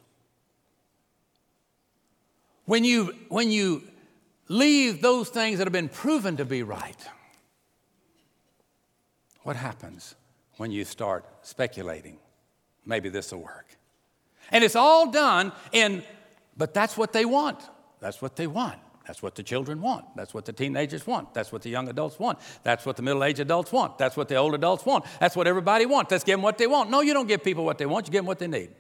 When 2.64 2.84
you, 2.84 3.14
when 3.28 3.50
you 3.50 3.82
leave 4.48 5.02
those 5.02 5.28
things 5.28 5.58
that 5.58 5.66
have 5.66 5.74
been 5.74 5.90
proven 5.90 6.38
to 6.38 6.46
be 6.46 6.62
right, 6.62 7.06
what 9.42 9.56
happens 9.56 10.14
when 10.56 10.70
you 10.70 10.86
start 10.86 11.26
speculating? 11.42 12.16
Maybe 12.90 13.08
this 13.08 13.32
will 13.32 13.40
work. 13.40 13.66
And 14.52 14.62
it's 14.62 14.76
all 14.76 15.10
done 15.10 15.52
in, 15.72 16.02
but 16.56 16.74
that's 16.74 16.98
what 16.98 17.14
they 17.14 17.24
want. 17.24 17.58
That's 18.00 18.20
what 18.20 18.36
they 18.36 18.46
want. 18.46 18.78
That's 19.06 19.22
what 19.22 19.34
the 19.34 19.42
children 19.42 19.80
want. 19.80 20.04
That's 20.14 20.34
what 20.34 20.44
the 20.44 20.52
teenagers 20.52 21.06
want. 21.06 21.34
That's 21.34 21.50
what 21.50 21.62
the 21.62 21.70
young 21.70 21.88
adults 21.88 22.18
want. 22.18 22.38
That's 22.62 22.84
what 22.84 22.96
the 22.96 23.02
middle 23.02 23.24
aged 23.24 23.40
adults 23.40 23.72
want. 23.72 23.98
That's 23.98 24.16
what 24.16 24.28
the 24.28 24.36
old 24.36 24.54
adults 24.54 24.84
want. 24.84 25.04
That's 25.18 25.34
what 25.34 25.46
everybody 25.46 25.86
wants. 25.86 26.10
Let's 26.10 26.24
give 26.24 26.34
them 26.34 26.42
what 26.42 26.58
they 26.58 26.66
want. 26.66 26.90
No, 26.90 27.00
you 27.00 27.14
don't 27.14 27.26
give 27.26 27.42
people 27.42 27.64
what 27.64 27.78
they 27.78 27.86
want, 27.86 28.06
you 28.06 28.12
give 28.12 28.20
them 28.20 28.26
what 28.26 28.38
they 28.38 28.46
need. 28.46 28.70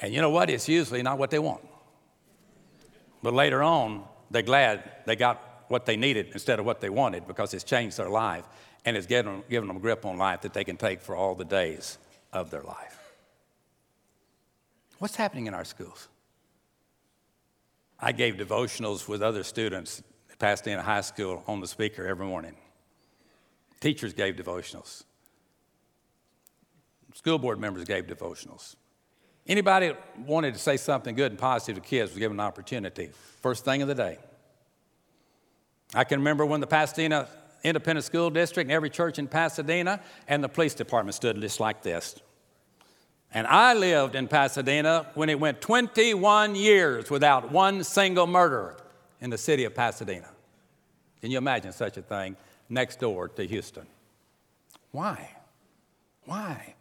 And 0.00 0.12
you 0.12 0.20
know 0.20 0.30
what? 0.30 0.50
It's 0.50 0.68
usually 0.68 1.02
not 1.02 1.18
what 1.18 1.30
they 1.30 1.38
want. 1.38 1.62
But 3.22 3.32
later 3.32 3.62
on, 3.62 4.04
they're 4.30 4.42
glad 4.42 4.82
they 5.06 5.16
got 5.16 5.64
what 5.68 5.86
they 5.86 5.96
needed 5.96 6.28
instead 6.32 6.58
of 6.58 6.66
what 6.66 6.80
they 6.80 6.90
wanted 6.90 7.26
because 7.26 7.54
it's 7.54 7.64
changed 7.64 7.96
their 7.96 8.10
life 8.10 8.44
and 8.84 8.96
it's 8.96 9.06
given 9.06 9.42
given 9.48 9.66
them 9.66 9.78
a 9.78 9.80
grip 9.80 10.04
on 10.04 10.18
life 10.18 10.42
that 10.42 10.52
they 10.52 10.64
can 10.64 10.76
take 10.76 11.00
for 11.00 11.16
all 11.16 11.34
the 11.34 11.44
days 11.44 11.98
of 12.34 12.50
their 12.50 12.62
life. 12.62 13.14
What's 14.98 15.16
happening 15.16 15.46
in 15.46 15.54
our 15.54 15.64
schools? 15.64 16.08
I 17.98 18.12
gave 18.12 18.34
devotionals 18.34 19.08
with 19.08 19.22
other 19.22 19.42
students 19.44 20.02
at 20.30 20.38
Pasadena 20.38 20.82
High 20.82 21.00
School 21.00 21.42
on 21.46 21.60
the 21.60 21.66
speaker 21.66 22.06
every 22.06 22.26
morning. 22.26 22.56
Teachers 23.80 24.12
gave 24.12 24.36
devotionals. 24.36 25.04
School 27.14 27.38
board 27.38 27.60
members 27.60 27.84
gave 27.84 28.06
devotionals. 28.06 28.74
Anybody 29.46 29.92
wanted 30.26 30.54
to 30.54 30.60
say 30.60 30.76
something 30.76 31.14
good 31.14 31.30
and 31.32 31.38
positive 31.38 31.82
to 31.82 31.88
kids 31.88 32.10
was 32.10 32.18
given 32.18 32.36
an 32.36 32.44
opportunity. 32.46 33.10
First 33.40 33.64
thing 33.64 33.82
of 33.82 33.88
the 33.88 33.94
day. 33.94 34.18
I 35.94 36.04
can 36.04 36.18
remember 36.18 36.44
when 36.44 36.60
the 36.60 36.66
Pasadena 36.66 37.28
Independent 37.64 38.04
School 38.04 38.30
District 38.30 38.68
and 38.68 38.72
every 38.72 38.90
church 38.90 39.18
in 39.18 39.26
Pasadena 39.26 40.00
and 40.28 40.44
the 40.44 40.48
police 40.48 40.74
department 40.74 41.14
stood 41.14 41.40
just 41.40 41.58
like 41.58 41.82
this. 41.82 42.20
And 43.32 43.46
I 43.48 43.74
lived 43.74 44.14
in 44.14 44.28
Pasadena 44.28 45.06
when 45.14 45.28
it 45.28 45.40
went 45.40 45.60
21 45.60 46.54
years 46.54 47.10
without 47.10 47.50
one 47.50 47.82
single 47.82 48.28
murder 48.28 48.76
in 49.20 49.30
the 49.30 49.38
city 49.38 49.64
of 49.64 49.74
Pasadena. 49.74 50.28
Can 51.20 51.32
you 51.32 51.38
imagine 51.38 51.72
such 51.72 51.96
a 51.96 52.02
thing 52.02 52.36
next 52.68 53.00
door 53.00 53.28
to 53.28 53.44
Houston? 53.46 53.86
Why? 54.92 55.30
Why? 56.26 56.74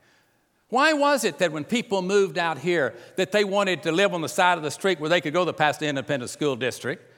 Why 0.69 0.93
was 0.93 1.23
it 1.23 1.39
that 1.39 1.51
when 1.51 1.63
people 1.63 2.01
moved 2.01 2.37
out 2.37 2.57
here 2.57 2.93
that 3.15 3.31
they 3.31 3.43
wanted 3.43 3.83
to 3.83 3.91
live 3.91 4.13
on 4.13 4.21
the 4.21 4.29
side 4.29 4.57
of 4.57 4.63
the 4.63 4.71
street 4.71 4.99
where 4.99 5.09
they 5.09 5.21
could 5.21 5.33
go 5.33 5.41
to 5.41 5.45
the 5.45 5.53
Pasadena 5.53 5.89
Independent 5.89 6.29
School 6.29 6.55
District? 6.55 7.12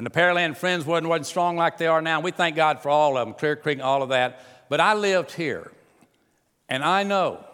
And 0.00 0.06
the 0.06 0.10
Pearland 0.18 0.56
Friends 0.56 0.86
wasn't, 0.86 1.08
wasn't 1.08 1.26
strong 1.26 1.58
like 1.58 1.76
they 1.76 1.86
are 1.86 2.00
now. 2.00 2.20
We 2.20 2.30
thank 2.30 2.56
God 2.56 2.80
for 2.80 2.88
all 2.88 3.18
of 3.18 3.26
them, 3.28 3.34
Clear 3.34 3.54
Creek, 3.54 3.82
all 3.82 4.02
of 4.02 4.08
that. 4.08 4.42
But 4.70 4.80
I 4.80 4.94
lived 4.94 5.32
here, 5.32 5.70
and 6.70 6.82
I 6.82 7.02
know 7.02 7.44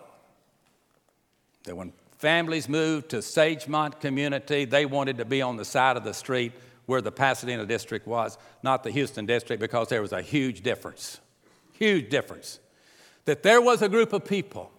that 1.64 1.76
when 1.76 1.92
families 2.18 2.68
moved 2.68 3.08
to 3.08 3.16
Sagemont 3.16 3.98
community, 3.98 4.64
they 4.64 4.86
wanted 4.86 5.18
to 5.18 5.24
be 5.24 5.42
on 5.42 5.56
the 5.56 5.64
side 5.64 5.96
of 5.96 6.04
the 6.04 6.14
street 6.14 6.52
where 6.84 7.00
the 7.00 7.10
Pasadena 7.10 7.66
district 7.66 8.06
was, 8.06 8.38
not 8.62 8.84
the 8.84 8.92
Houston 8.92 9.26
district, 9.26 9.60
because 9.60 9.88
there 9.88 10.00
was 10.00 10.12
a 10.12 10.22
huge 10.22 10.60
difference. 10.60 11.18
Huge 11.72 12.10
difference. 12.10 12.60
That 13.24 13.42
there 13.42 13.60
was 13.60 13.82
a 13.82 13.88
group 13.88 14.12
of 14.12 14.24
people 14.24 14.70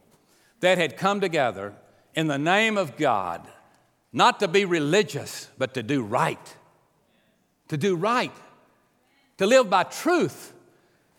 that 0.62 0.78
had 0.78 0.96
come 0.96 1.20
together 1.20 1.74
in 2.16 2.28
the 2.28 2.40
name 2.40 2.78
of 2.78 2.96
God, 2.96 3.46
not 4.14 4.40
to 4.40 4.48
be 4.48 4.64
religious, 4.64 5.50
but 5.58 5.74
to 5.74 5.84
do 5.84 6.02
right. 6.02 6.56
To 7.70 7.78
do 7.78 7.96
right. 7.96 8.32
To 9.38 9.46
live 9.46 9.70
by 9.70 9.84
truth 9.84 10.54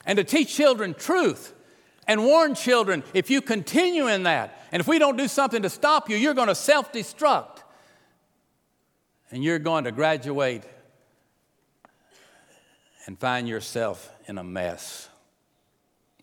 and 0.05 0.17
to 0.17 0.25
teach 0.25 0.55
children 0.55 0.95
truth 0.95 1.55
and 2.07 2.25
warn 2.25 2.55
children 2.55 3.05
if 3.13 3.31
you 3.31 3.43
continue 3.43 4.09
in 4.09 4.23
that, 4.25 4.67
and 4.73 4.81
if 4.81 4.89
we 4.89 4.99
don't 4.99 5.17
do 5.17 5.29
something 5.29 5.63
to 5.63 5.71
stop 5.71 6.09
you, 6.09 6.17
you're 6.17 6.35
going 6.35 6.49
to 6.49 6.55
self 6.55 6.93
destruct 6.93 7.59
and 9.31 9.45
you're 9.45 9.59
going 9.59 9.85
to 9.85 9.93
graduate 9.93 10.63
and 13.07 13.19
find 13.19 13.49
yourself 13.49 14.11
in 14.27 14.39
a 14.39 14.45
mess. 14.45 15.09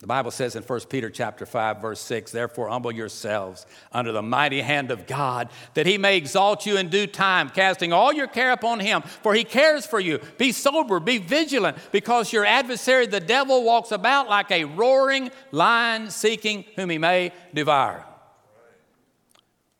The 0.05 0.09
Bible 0.09 0.29
says 0.29 0.55
in 0.55 0.61
1 0.61 0.81
Peter 0.81 1.09
chapter 1.09 1.47
5 1.47 1.81
verse 1.81 1.99
6, 1.99 2.31
therefore 2.31 2.69
humble 2.69 2.91
yourselves 2.91 3.65
under 3.91 4.11
the 4.11 4.21
mighty 4.21 4.61
hand 4.61 4.91
of 4.91 5.07
God, 5.07 5.49
that 5.73 5.87
he 5.87 5.97
may 5.97 6.15
exalt 6.15 6.67
you 6.67 6.77
in 6.77 6.89
due 6.89 7.07
time, 7.07 7.49
casting 7.49 7.91
all 7.91 8.13
your 8.13 8.27
care 8.27 8.51
upon 8.51 8.81
him, 8.81 9.01
for 9.01 9.33
he 9.33 9.43
cares 9.43 9.83
for 9.87 9.99
you. 9.99 10.19
Be 10.37 10.51
sober, 10.51 10.99
be 10.99 11.17
vigilant, 11.17 11.79
because 11.91 12.31
your 12.31 12.45
adversary 12.45 13.07
the 13.07 13.19
devil 13.19 13.63
walks 13.63 13.91
about 13.91 14.29
like 14.29 14.51
a 14.51 14.65
roaring 14.65 15.31
lion 15.51 16.11
seeking 16.11 16.65
whom 16.75 16.91
he 16.91 16.99
may 16.99 17.31
devour. 17.55 18.05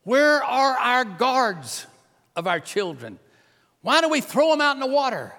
Where 0.06 0.44
are 0.44 0.76
our 0.76 1.06
guards 1.06 1.86
of 2.36 2.48
our 2.48 2.60
children? 2.60 3.20
Why 3.84 4.02
do 4.02 4.10
we 4.10 4.22
throw 4.22 4.50
them 4.50 4.62
out 4.62 4.76
in 4.76 4.80
the 4.80 4.88
water 4.88 5.36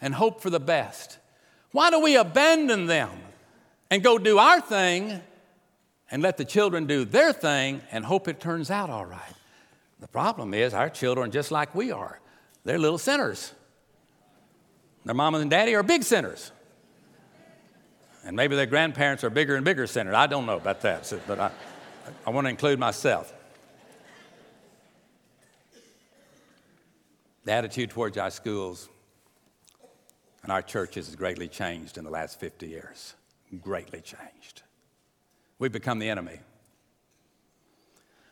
and 0.00 0.14
hope 0.14 0.40
for 0.40 0.48
the 0.48 0.60
best? 0.60 1.18
Why 1.72 1.90
do 1.90 1.98
we 1.98 2.16
abandon 2.16 2.86
them? 2.86 3.10
And 3.92 4.02
go 4.02 4.16
do 4.16 4.38
our 4.38 4.58
thing 4.58 5.20
and 6.10 6.22
let 6.22 6.38
the 6.38 6.46
children 6.46 6.86
do 6.86 7.04
their 7.04 7.30
thing 7.30 7.82
and 7.92 8.06
hope 8.06 8.26
it 8.26 8.40
turns 8.40 8.70
out 8.70 8.88
all 8.88 9.04
right. 9.04 9.34
The 10.00 10.08
problem 10.08 10.54
is, 10.54 10.72
our 10.72 10.88
children, 10.88 11.30
just 11.30 11.50
like 11.50 11.74
we 11.74 11.92
are, 11.92 12.18
they're 12.64 12.78
little 12.78 12.96
sinners. 12.96 13.52
Their 15.04 15.14
mama 15.14 15.40
and 15.40 15.50
daddy 15.50 15.74
are 15.74 15.82
big 15.82 16.04
sinners. 16.04 16.52
And 18.24 18.34
maybe 18.34 18.56
their 18.56 18.64
grandparents 18.64 19.24
are 19.24 19.30
bigger 19.30 19.56
and 19.56 19.64
bigger 19.64 19.86
sinners. 19.86 20.14
I 20.14 20.26
don't 20.26 20.46
know 20.46 20.56
about 20.56 20.80
that, 20.80 21.12
but 21.26 21.38
I, 21.38 21.50
I 22.26 22.30
want 22.30 22.46
to 22.46 22.48
include 22.48 22.78
myself. 22.78 23.30
The 27.44 27.52
attitude 27.52 27.90
towards 27.90 28.16
our 28.16 28.30
schools 28.30 28.88
and 30.42 30.50
our 30.50 30.62
churches 30.62 31.08
has 31.08 31.14
greatly 31.14 31.48
changed 31.48 31.98
in 31.98 32.04
the 32.04 32.10
last 32.10 32.40
50 32.40 32.66
years 32.66 33.16
greatly 33.60 34.00
changed. 34.00 34.62
We've 35.58 35.72
become 35.72 35.98
the 35.98 36.08
enemy. 36.08 36.40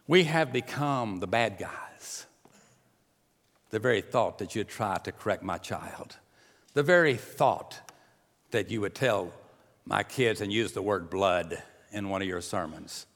We 0.07 0.25
have 0.25 0.53
become 0.53 1.21
the 1.21 1.27
bad 1.27 1.59
guys. 1.59 2.27
The 3.71 3.79
very 3.79 4.01
thought 4.01 4.39
that 4.39 4.57
you'd 4.57 4.69
try 4.69 4.99
to 4.99 5.13
correct 5.13 5.43
my 5.45 5.59
child, 5.59 6.17
the 6.75 6.83
very 6.83 7.15
thought 7.15 7.79
that 8.51 8.71
you 8.71 8.81
would 8.81 8.95
tell 8.95 9.33
my 9.85 10.03
kids 10.03 10.41
and 10.41 10.53
use 10.53 10.73
the 10.73 10.83
word 10.83 11.09
blood 11.09 11.63
in 11.93 12.09
one 12.09 12.23
of 12.23 12.29
your 12.29 12.41
sermons, 12.41 13.07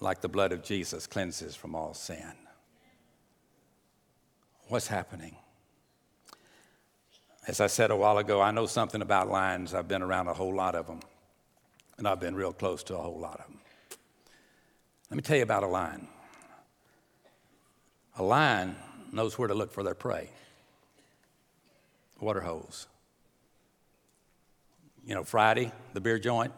like 0.00 0.20
the 0.20 0.28
blood 0.28 0.52
of 0.52 0.64
Jesus 0.64 1.06
cleanses 1.06 1.54
from 1.54 1.74
all 1.74 1.94
sin. 1.94 2.32
What's 4.66 4.88
happening? 4.88 5.36
As 7.46 7.60
I 7.60 7.66
said 7.66 7.90
a 7.90 7.96
while 7.96 8.18
ago, 8.18 8.40
I 8.40 8.50
know 8.50 8.66
something 8.66 9.00
about 9.00 9.28
lions. 9.28 9.74
I've 9.74 9.88
been 9.88 10.02
around 10.02 10.28
a 10.28 10.34
whole 10.34 10.54
lot 10.54 10.74
of 10.74 10.86
them, 10.86 11.00
and 11.96 12.06
I've 12.06 12.20
been 12.20 12.34
real 12.34 12.52
close 12.52 12.82
to 12.84 12.96
a 12.96 13.00
whole 13.00 13.18
lot 13.18 13.40
of 13.40 13.46
them. 13.46 13.60
Let 15.10 15.16
me 15.16 15.22
tell 15.22 15.36
you 15.36 15.42
about 15.42 15.62
a 15.62 15.66
lion. 15.66 16.06
A 18.18 18.22
lion 18.22 18.76
knows 19.12 19.38
where 19.38 19.48
to 19.48 19.54
look 19.54 19.72
for 19.72 19.82
their 19.82 19.94
prey 19.94 20.30
water 22.20 22.40
holes. 22.40 22.86
You 25.06 25.14
know, 25.14 25.24
Friday, 25.24 25.72
the 25.94 26.00
beer 26.00 26.18
joint, 26.18 26.52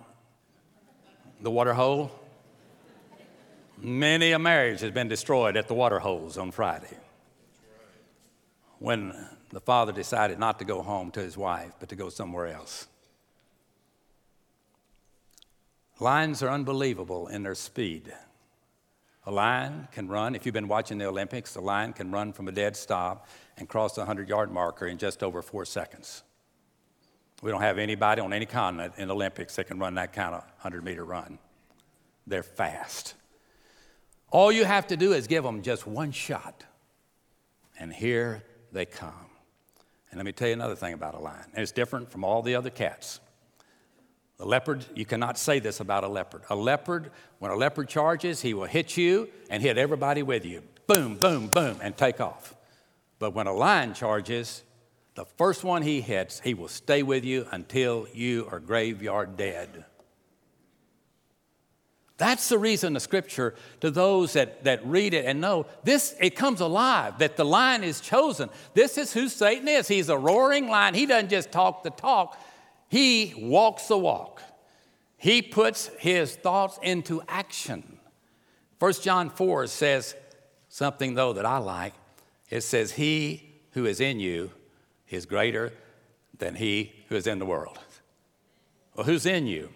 the 1.40 1.51
water 1.51 1.73
hole. 1.73 2.11
Many 3.79 4.33
a 4.33 4.38
marriage 4.38 4.81
has 4.81 4.90
been 4.90 5.09
destroyed 5.09 5.57
at 5.57 5.68
the 5.68 5.75
water 5.75 6.01
holes 6.01 6.37
on 6.37 6.51
Friday. 6.51 6.97
When 8.79 9.14
the 9.53 9.61
father 9.61 9.93
decided 9.93 10.38
not 10.38 10.59
to 10.59 10.65
go 10.65 10.83
home 10.83 11.11
to 11.12 11.21
his 11.21 11.37
wife, 11.37 11.73
but 11.79 11.88
to 11.91 11.97
go 11.97 12.09
somewhere 12.09 12.47
else. 12.47 12.87
Lions 16.01 16.43
are 16.43 16.51
unbelievable 16.51 17.29
in 17.29 17.43
their 17.43 17.55
speed. 17.55 18.12
A 19.25 19.31
lion 19.31 19.87
can 19.93 20.09
run, 20.09 20.35
if 20.35 20.45
you've 20.45 20.53
been 20.53 20.69
watching 20.69 20.99
the 20.99 21.07
Olympics, 21.07 21.55
a 21.55 21.61
lion 21.61 21.93
can 21.93 22.11
run 22.11 22.33
from 22.33 22.49
a 22.49 22.53
dead 22.53 22.77
stop 22.77 23.29
and 23.57 23.69
cross 23.69 23.95
the 23.95 24.01
100 24.01 24.29
yard 24.29 24.51
marker 24.51 24.87
in 24.87 24.99
just 24.99 25.23
over 25.23 25.43
four 25.43 25.65
seconds. 25.65 26.25
We 27.41 27.51
don't 27.51 27.61
have 27.61 27.79
anybody 27.79 28.21
on 28.21 28.33
any 28.33 28.47
continent 28.47 28.95
in 28.97 29.09
the 29.09 29.15
Olympics 29.15 29.57
that 29.57 29.67
can 29.67 29.79
run 29.79 29.95
that 29.95 30.12
kind 30.12 30.35
of 30.35 30.41
100 30.41 30.83
meter 30.83 31.05
run. 31.05 31.38
They're 32.27 32.43
fast. 32.43 33.15
All 34.31 34.51
you 34.51 34.65
have 34.65 34.87
to 34.88 34.97
do 34.97 35.12
is 35.12 35.27
give 35.27 35.45
them 35.45 35.62
just 35.62 35.87
one 35.87 36.11
shot, 36.11 36.65
and 37.79 37.93
here 37.93 38.43
they 38.73 38.87
come. 38.87 39.32
And 40.12 40.18
let 40.18 40.27
me 40.27 40.33
tell 40.33 40.46
you 40.46 40.55
another 40.55 40.77
thing 40.77 40.92
about 40.92 41.14
a 41.14 41.18
lion, 41.18 41.46
and 41.55 41.62
it's 41.62 41.72
different 41.72 42.12
from 42.12 42.22
all 42.22 42.42
the 42.42 42.55
other 42.55 42.68
cats. 42.68 43.18
The 44.37 44.44
leopard, 44.44 44.85
you 44.94 45.07
cannot 45.07 45.38
say 45.38 45.59
this 45.59 45.81
about 45.81 46.05
a 46.05 46.09
leopard. 46.09 46.42
A 46.51 46.55
leopard, 46.55 47.11
when 47.38 47.51
a 47.51 47.57
leopard 47.57 47.88
charges, 47.88 48.42
he 48.42 48.53
will 48.53 48.66
hit 48.66 48.96
you 48.98 49.31
and 49.48 49.62
hit 49.62 49.79
everybody 49.79 50.22
with 50.22 50.44
you. 50.44 50.62
Boom, 50.87 51.16
boom, 51.16 51.46
boom, 51.46 51.79
and 51.81 51.96
take 51.96 52.20
off. 52.20 52.55
But 53.18 53.35
when 53.35 53.46
a 53.46 53.55
lion 53.55 53.94
charges, 53.94 54.64
the 55.14 55.25
first 55.25 55.64
one 55.64 55.81
he 55.81 56.03
hits, 56.03 56.40
he 56.40 56.53
will 56.53 56.68
stay 56.68 57.03
with 57.03 57.25
you 57.25 57.46
until 57.51 58.07
you 58.12 58.46
are 58.51 58.61
graveyard 58.61 59.38
dead. 59.38 59.87
That's 62.22 62.48
the 62.48 62.56
reason 62.56 62.92
the 62.92 63.00
scripture 63.00 63.52
to 63.80 63.90
those 63.90 64.35
that, 64.35 64.62
that 64.62 64.87
read 64.87 65.12
it 65.12 65.24
and 65.24 65.40
know 65.40 65.66
this, 65.82 66.14
it 66.20 66.37
comes 66.37 66.61
alive 66.61 67.18
that 67.18 67.37
the 67.37 67.44
lion 67.44 67.82
is 67.82 68.00
chosen. 68.00 68.48
This 68.74 68.96
is 68.96 69.12
who 69.12 69.28
Satan 69.28 69.66
is. 69.66 69.88
He's 69.88 70.08
a 70.08 70.16
roaring 70.16 70.68
lion. 70.68 70.94
He 70.94 71.04
doesn't 71.04 71.30
just 71.30 71.50
talk 71.50 71.82
the 71.82 71.90
talk, 71.90 72.40
he 72.88 73.35
walks 73.37 73.88
the 73.88 73.98
walk. 73.98 74.40
He 75.16 75.42
puts 75.42 75.88
his 75.98 76.37
thoughts 76.37 76.78
into 76.80 77.22
action. 77.26 77.98
1 78.78 78.92
John 79.02 79.28
4 79.28 79.66
says 79.66 80.14
something, 80.68 81.14
though, 81.14 81.32
that 81.32 81.44
I 81.44 81.58
like. 81.58 81.94
It 82.50 82.61
says, 82.61 82.92
He 82.92 83.50
who 83.72 83.85
is 83.85 84.00
in 84.00 84.20
you 84.20 84.52
is 85.08 85.26
greater 85.26 85.72
than 86.38 86.54
he 86.54 86.92
who 87.08 87.16
is 87.16 87.26
in 87.26 87.40
the 87.40 87.46
world. 87.46 87.80
Well, 88.94 89.06
who's 89.06 89.26
in 89.26 89.48
you? 89.48 89.70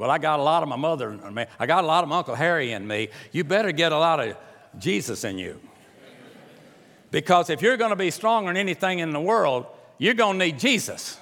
Well, 0.00 0.10
I 0.10 0.16
got 0.16 0.40
a 0.40 0.42
lot 0.42 0.62
of 0.62 0.68
my 0.70 0.76
mother 0.76 1.10
in 1.12 1.34
me. 1.34 1.44
I 1.58 1.66
got 1.66 1.84
a 1.84 1.86
lot 1.86 2.04
of 2.04 2.10
Uncle 2.10 2.34
Harry 2.34 2.72
in 2.72 2.86
me. 2.86 3.10
You 3.32 3.44
better 3.44 3.70
get 3.70 3.92
a 3.92 3.98
lot 3.98 4.18
of 4.18 4.34
Jesus 4.78 5.24
in 5.24 5.36
you. 5.36 5.60
Because 7.10 7.50
if 7.50 7.60
you're 7.60 7.76
going 7.76 7.90
to 7.90 7.96
be 7.96 8.10
stronger 8.10 8.48
than 8.48 8.56
anything 8.56 9.00
in 9.00 9.10
the 9.10 9.20
world, 9.20 9.66
you're 9.98 10.14
going 10.14 10.38
to 10.38 10.46
need 10.46 10.58
Jesus. 10.58 11.18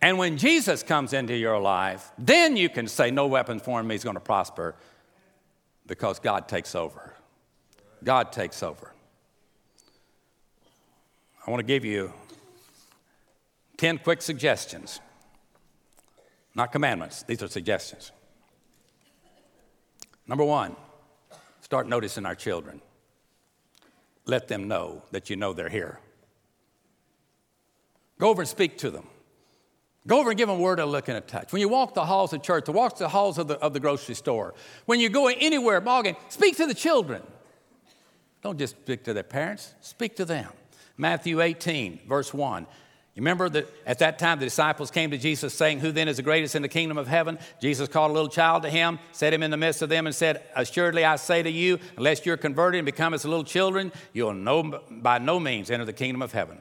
And 0.00 0.16
when 0.16 0.38
Jesus 0.38 0.84
comes 0.84 1.12
into 1.12 1.36
your 1.36 1.58
life, 1.58 2.12
then 2.16 2.56
you 2.56 2.68
can 2.68 2.86
say, 2.86 3.10
No 3.10 3.26
weapon 3.26 3.58
formed 3.58 3.88
me 3.88 3.96
is 3.96 4.04
going 4.04 4.14
to 4.14 4.20
prosper 4.20 4.76
because 5.88 6.20
God 6.20 6.46
takes 6.46 6.76
over. 6.76 7.16
God 8.04 8.30
takes 8.30 8.62
over. 8.62 8.92
I 11.44 11.50
want 11.50 11.58
to 11.58 11.66
give 11.66 11.84
you 11.84 12.12
10 13.76 13.98
quick 13.98 14.22
suggestions 14.22 15.00
not 16.56 16.72
commandments, 16.72 17.22
these 17.22 17.42
are 17.42 17.48
suggestions. 17.48 18.12
Number 20.26 20.42
one, 20.42 20.74
start 21.60 21.86
noticing 21.86 22.24
our 22.24 22.34
children. 22.34 22.80
Let 24.24 24.48
them 24.48 24.66
know 24.66 25.02
that 25.12 25.28
you 25.30 25.36
know 25.36 25.52
they're 25.52 25.68
here. 25.68 26.00
Go 28.18 28.30
over 28.30 28.42
and 28.42 28.48
speak 28.48 28.78
to 28.78 28.90
them. 28.90 29.06
Go 30.06 30.18
over 30.18 30.30
and 30.30 30.38
give 30.38 30.48
them 30.48 30.58
a 30.58 30.60
word, 30.60 30.78
a 30.78 30.86
look, 30.86 31.08
and 31.08 31.18
a 31.18 31.20
touch. 31.20 31.52
When 31.52 31.60
you 31.60 31.68
walk 31.68 31.94
the 31.94 32.06
halls 32.06 32.32
of 32.32 32.42
church, 32.42 32.64
to 32.66 32.72
walk 32.72 32.96
the 32.96 33.08
halls 33.08 33.38
of 33.38 33.48
the, 33.48 33.58
of 33.58 33.74
the 33.74 33.80
grocery 33.80 34.14
store, 34.14 34.54
when 34.86 34.98
you're 34.98 35.10
going 35.10 35.36
anywhere, 35.40 35.80
ball 35.80 36.02
game, 36.02 36.16
speak 36.30 36.56
to 36.56 36.66
the 36.66 36.74
children. 36.74 37.22
Don't 38.42 38.58
just 38.58 38.76
speak 38.76 39.04
to 39.04 39.12
their 39.12 39.24
parents, 39.24 39.74
speak 39.82 40.16
to 40.16 40.24
them. 40.24 40.48
Matthew 40.96 41.42
18, 41.42 42.00
verse 42.08 42.32
1. 42.32 42.66
You 43.16 43.22
remember 43.22 43.48
that 43.48 43.72
at 43.86 44.00
that 44.00 44.18
time 44.18 44.38
the 44.38 44.44
disciples 44.44 44.90
came 44.90 45.10
to 45.10 45.16
Jesus 45.16 45.54
saying, 45.54 45.80
Who 45.80 45.90
then 45.90 46.06
is 46.06 46.18
the 46.18 46.22
greatest 46.22 46.54
in 46.54 46.60
the 46.60 46.68
kingdom 46.68 46.98
of 46.98 47.08
heaven? 47.08 47.38
Jesus 47.62 47.88
called 47.88 48.10
a 48.10 48.14
little 48.14 48.28
child 48.28 48.62
to 48.64 48.70
him, 48.70 48.98
set 49.12 49.32
him 49.32 49.42
in 49.42 49.50
the 49.50 49.56
midst 49.56 49.80
of 49.80 49.88
them, 49.88 50.06
and 50.06 50.14
said, 50.14 50.42
Assuredly 50.54 51.02
I 51.02 51.16
say 51.16 51.42
to 51.42 51.50
you, 51.50 51.78
unless 51.96 52.26
you're 52.26 52.36
converted 52.36 52.80
and 52.80 52.84
become 52.84 53.14
as 53.14 53.24
little 53.24 53.42
children, 53.42 53.90
you'll 54.12 54.34
no, 54.34 54.82
by 54.90 55.16
no 55.16 55.40
means 55.40 55.70
enter 55.70 55.86
the 55.86 55.94
kingdom 55.94 56.20
of 56.20 56.32
heaven. 56.32 56.60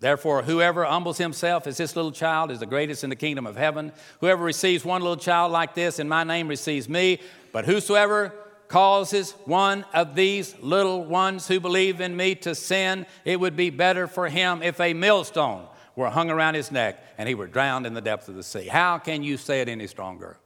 Therefore, 0.00 0.42
whoever 0.42 0.84
humbles 0.84 1.18
himself 1.18 1.68
as 1.68 1.76
this 1.76 1.94
little 1.94 2.10
child 2.10 2.50
is 2.50 2.58
the 2.58 2.66
greatest 2.66 3.04
in 3.04 3.10
the 3.10 3.16
kingdom 3.16 3.46
of 3.46 3.56
heaven. 3.56 3.92
Whoever 4.18 4.42
receives 4.42 4.84
one 4.84 5.00
little 5.00 5.16
child 5.16 5.52
like 5.52 5.74
this 5.74 6.00
in 6.00 6.08
my 6.08 6.24
name 6.24 6.48
receives 6.48 6.88
me, 6.88 7.20
but 7.52 7.66
whosoever 7.66 8.34
causes 8.66 9.30
one 9.44 9.84
of 9.94 10.16
these 10.16 10.56
little 10.60 11.04
ones 11.04 11.46
who 11.46 11.60
believe 11.60 12.00
in 12.00 12.16
me 12.16 12.34
to 12.34 12.56
sin, 12.56 13.06
it 13.24 13.38
would 13.38 13.54
be 13.54 13.70
better 13.70 14.08
for 14.08 14.28
him 14.28 14.60
if 14.60 14.80
a 14.80 14.92
millstone 14.92 15.68
were 15.96 16.10
hung 16.10 16.30
around 16.30 16.54
his 16.54 16.70
neck 16.70 17.02
and 17.18 17.28
he 17.28 17.34
were 17.34 17.46
drowned 17.46 17.86
in 17.86 17.94
the 17.94 18.00
depths 18.00 18.28
of 18.28 18.34
the 18.34 18.42
sea. 18.42 18.66
How 18.66 18.98
can 18.98 19.22
you 19.22 19.36
say 19.36 19.60
it 19.60 19.68
any 19.68 19.86
stronger? 19.86 20.36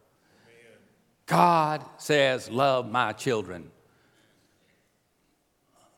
God 1.27 1.85
says, 1.99 2.51
Love 2.51 2.91
my 2.91 3.13
children. 3.13 3.71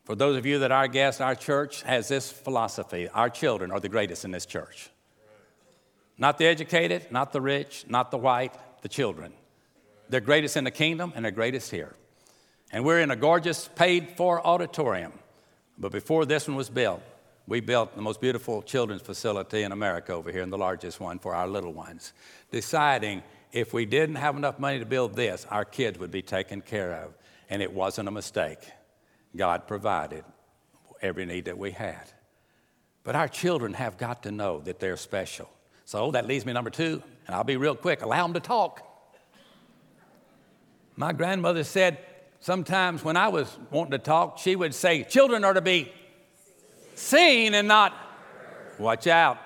For 0.05 0.17
those 0.17 0.37
of 0.37 0.45
you 0.45 0.59
that 0.61 0.73
are 0.73 0.89
guests, 0.89 1.21
our 1.21 1.37
church 1.37 1.83
has 1.83 2.09
this 2.09 2.31
philosophy 2.33 3.09
our 3.09 3.31
children 3.31 3.71
are 3.71 3.81
the 3.81 3.89
greatest 3.89 4.25
in 4.25 4.33
this 4.33 4.47
church. 4.47 4.91
Not 6.19 6.37
the 6.37 6.47
educated, 6.47 7.11
not 7.11 7.33
the 7.33 7.41
rich, 7.41 7.87
not 7.89 8.11
the 8.11 8.19
white, 8.19 8.55
the 8.83 8.89
children. 8.89 9.33
They're 10.09 10.21
greatest 10.21 10.57
in 10.57 10.65
the 10.65 10.71
kingdom 10.71 11.13
and 11.15 11.25
they're 11.25 11.33
greatest 11.33 11.71
here. 11.71 11.95
And 12.73 12.85
we're 12.85 13.01
in 13.01 13.11
a 13.11 13.17
gorgeous 13.17 13.69
paid 13.75 14.17
for 14.17 14.45
auditorium. 14.47 15.13
But 15.79 15.93
before 15.93 16.27
this 16.27 16.47
one 16.47 16.57
was 16.57 16.69
built, 16.69 17.03
we 17.51 17.59
built 17.59 17.97
the 17.97 18.01
most 18.01 18.21
beautiful 18.21 18.63
children's 18.63 19.03
facility 19.03 19.65
in 19.65 19.73
America 19.73 20.13
over 20.13 20.31
here, 20.31 20.43
and 20.43 20.53
the 20.53 20.57
largest 20.57 21.01
one 21.01 21.19
for 21.19 21.35
our 21.35 21.49
little 21.49 21.73
ones, 21.73 22.13
deciding 22.53 23.25
if 23.51 23.75
we 23.75 23.85
didn't 23.85 24.15
have 24.15 24.37
enough 24.37 24.61
money 24.61 24.79
to 24.79 24.87
build 24.87 25.17
this, 25.17 25.45
our 25.51 25.65
kids 25.65 25.99
would 25.99 26.13
be 26.13 26.23
taken 26.23 26.61
care 26.61 26.93
of. 26.95 27.13
And 27.51 27.61
it 27.61 27.73
wasn't 27.73 28.07
a 28.07 28.13
mistake. 28.13 28.61
God 29.35 29.67
provided 29.67 30.25
every 31.03 31.27
need 31.27 31.47
that 31.47 31.59
we 31.59 31.73
had. 31.73 32.13
But 33.03 33.17
our 33.17 33.27
children 33.27 33.75
have 33.75 33.99
got 33.99 34.23
to 34.23 34.31
know 34.31 34.61
that 34.61 34.79
they're 34.79 34.97
special. 34.97 35.51
So 35.87 36.13
that 36.13 36.29
leads 36.29 36.47
me 36.47 36.53
number 36.53 36.71
two, 36.71 37.03
and 37.27 37.35
I'll 37.35 37.43
be 37.43 37.57
real 37.57 37.75
quick 37.75 38.03
allow 38.03 38.23
them 38.23 38.35
to 38.35 38.41
talk. 38.41 38.87
My 40.95 41.13
grandmother 41.13 41.65
said 41.65 41.99
sometimes 42.39 43.03
when 43.03 43.17
I 43.17 43.27
was 43.27 43.59
wanting 43.73 43.91
to 43.91 43.99
talk, 43.99 44.39
she 44.39 44.55
would 44.55 44.73
say, 44.73 45.03
Children 45.03 45.43
are 45.43 45.55
to 45.55 45.61
be 45.61 45.91
seen 47.01 47.55
and 47.55 47.67
not, 47.67 47.95
watch 48.79 49.07
out. 49.07 49.39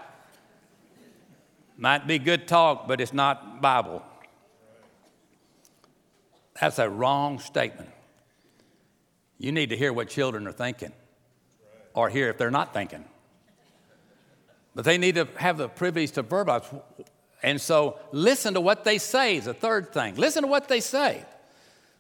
Might 1.77 2.07
be 2.07 2.19
good 2.19 2.47
talk, 2.47 2.87
but 2.87 3.01
it's 3.01 3.13
not 3.13 3.61
Bible. 3.61 4.03
That's 6.61 6.79
a 6.79 6.89
wrong 6.89 7.41
statement. 7.41 7.91
You 9.39 9.51
need 9.53 9.71
to 9.71 9.77
hear 9.77 9.93
what 9.93 10.09
children 10.09 10.47
are 10.47 10.53
thinking, 10.53 10.93
or 11.93 12.09
hear 12.09 12.31
if 12.31 12.39
they're 12.39 12.51
not 12.51 12.73
thinking. 12.73 13.05
But 14.75 14.85
they 14.85 14.99
need 14.99 15.17
to 15.17 15.29
have 15.37 15.59
the 15.59 15.69
privilege 15.69 16.13
to 16.13 16.23
verbalize. 16.23 16.83
And 17.43 17.61
so, 17.61 17.99
listen 18.13 18.55
to 18.55 18.61
what 18.61 18.85
they 18.85 18.99
say 18.99 19.37
is 19.37 19.47
a 19.47 19.55
third 19.55 19.93
thing. 19.93 20.15
Listen 20.15 20.43
to 20.43 20.49
what 20.49 20.69
they 20.69 20.81
say. 20.81 21.25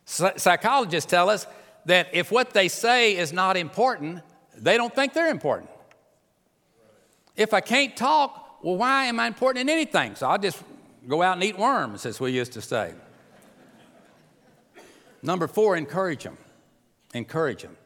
Psychologists 0.06 1.10
tell 1.10 1.28
us 1.28 1.46
that 1.86 2.08
if 2.12 2.30
what 2.30 2.52
they 2.52 2.68
say 2.68 3.16
is 3.16 3.32
not 3.32 3.56
important, 3.56 4.22
they 4.56 4.76
don't 4.76 4.94
think 4.94 5.12
they're 5.12 5.30
important. 5.30 5.70
If 7.36 7.52
I 7.52 7.60
can't 7.60 7.96
talk, 7.96 8.62
well, 8.62 8.76
why 8.76 9.06
am 9.06 9.18
I 9.20 9.26
important 9.26 9.62
in 9.62 9.68
anything? 9.68 10.14
So 10.14 10.28
I'll 10.28 10.38
just 10.38 10.62
go 11.06 11.22
out 11.22 11.34
and 11.34 11.44
eat 11.44 11.58
worms, 11.58 12.06
as 12.06 12.20
we 12.20 12.30
used 12.30 12.52
to 12.52 12.62
say. 12.62 12.94
Number 15.22 15.48
four, 15.48 15.76
encourage 15.76 16.24
them. 16.24 16.36
Encourage 17.14 17.62
them. 17.62 17.76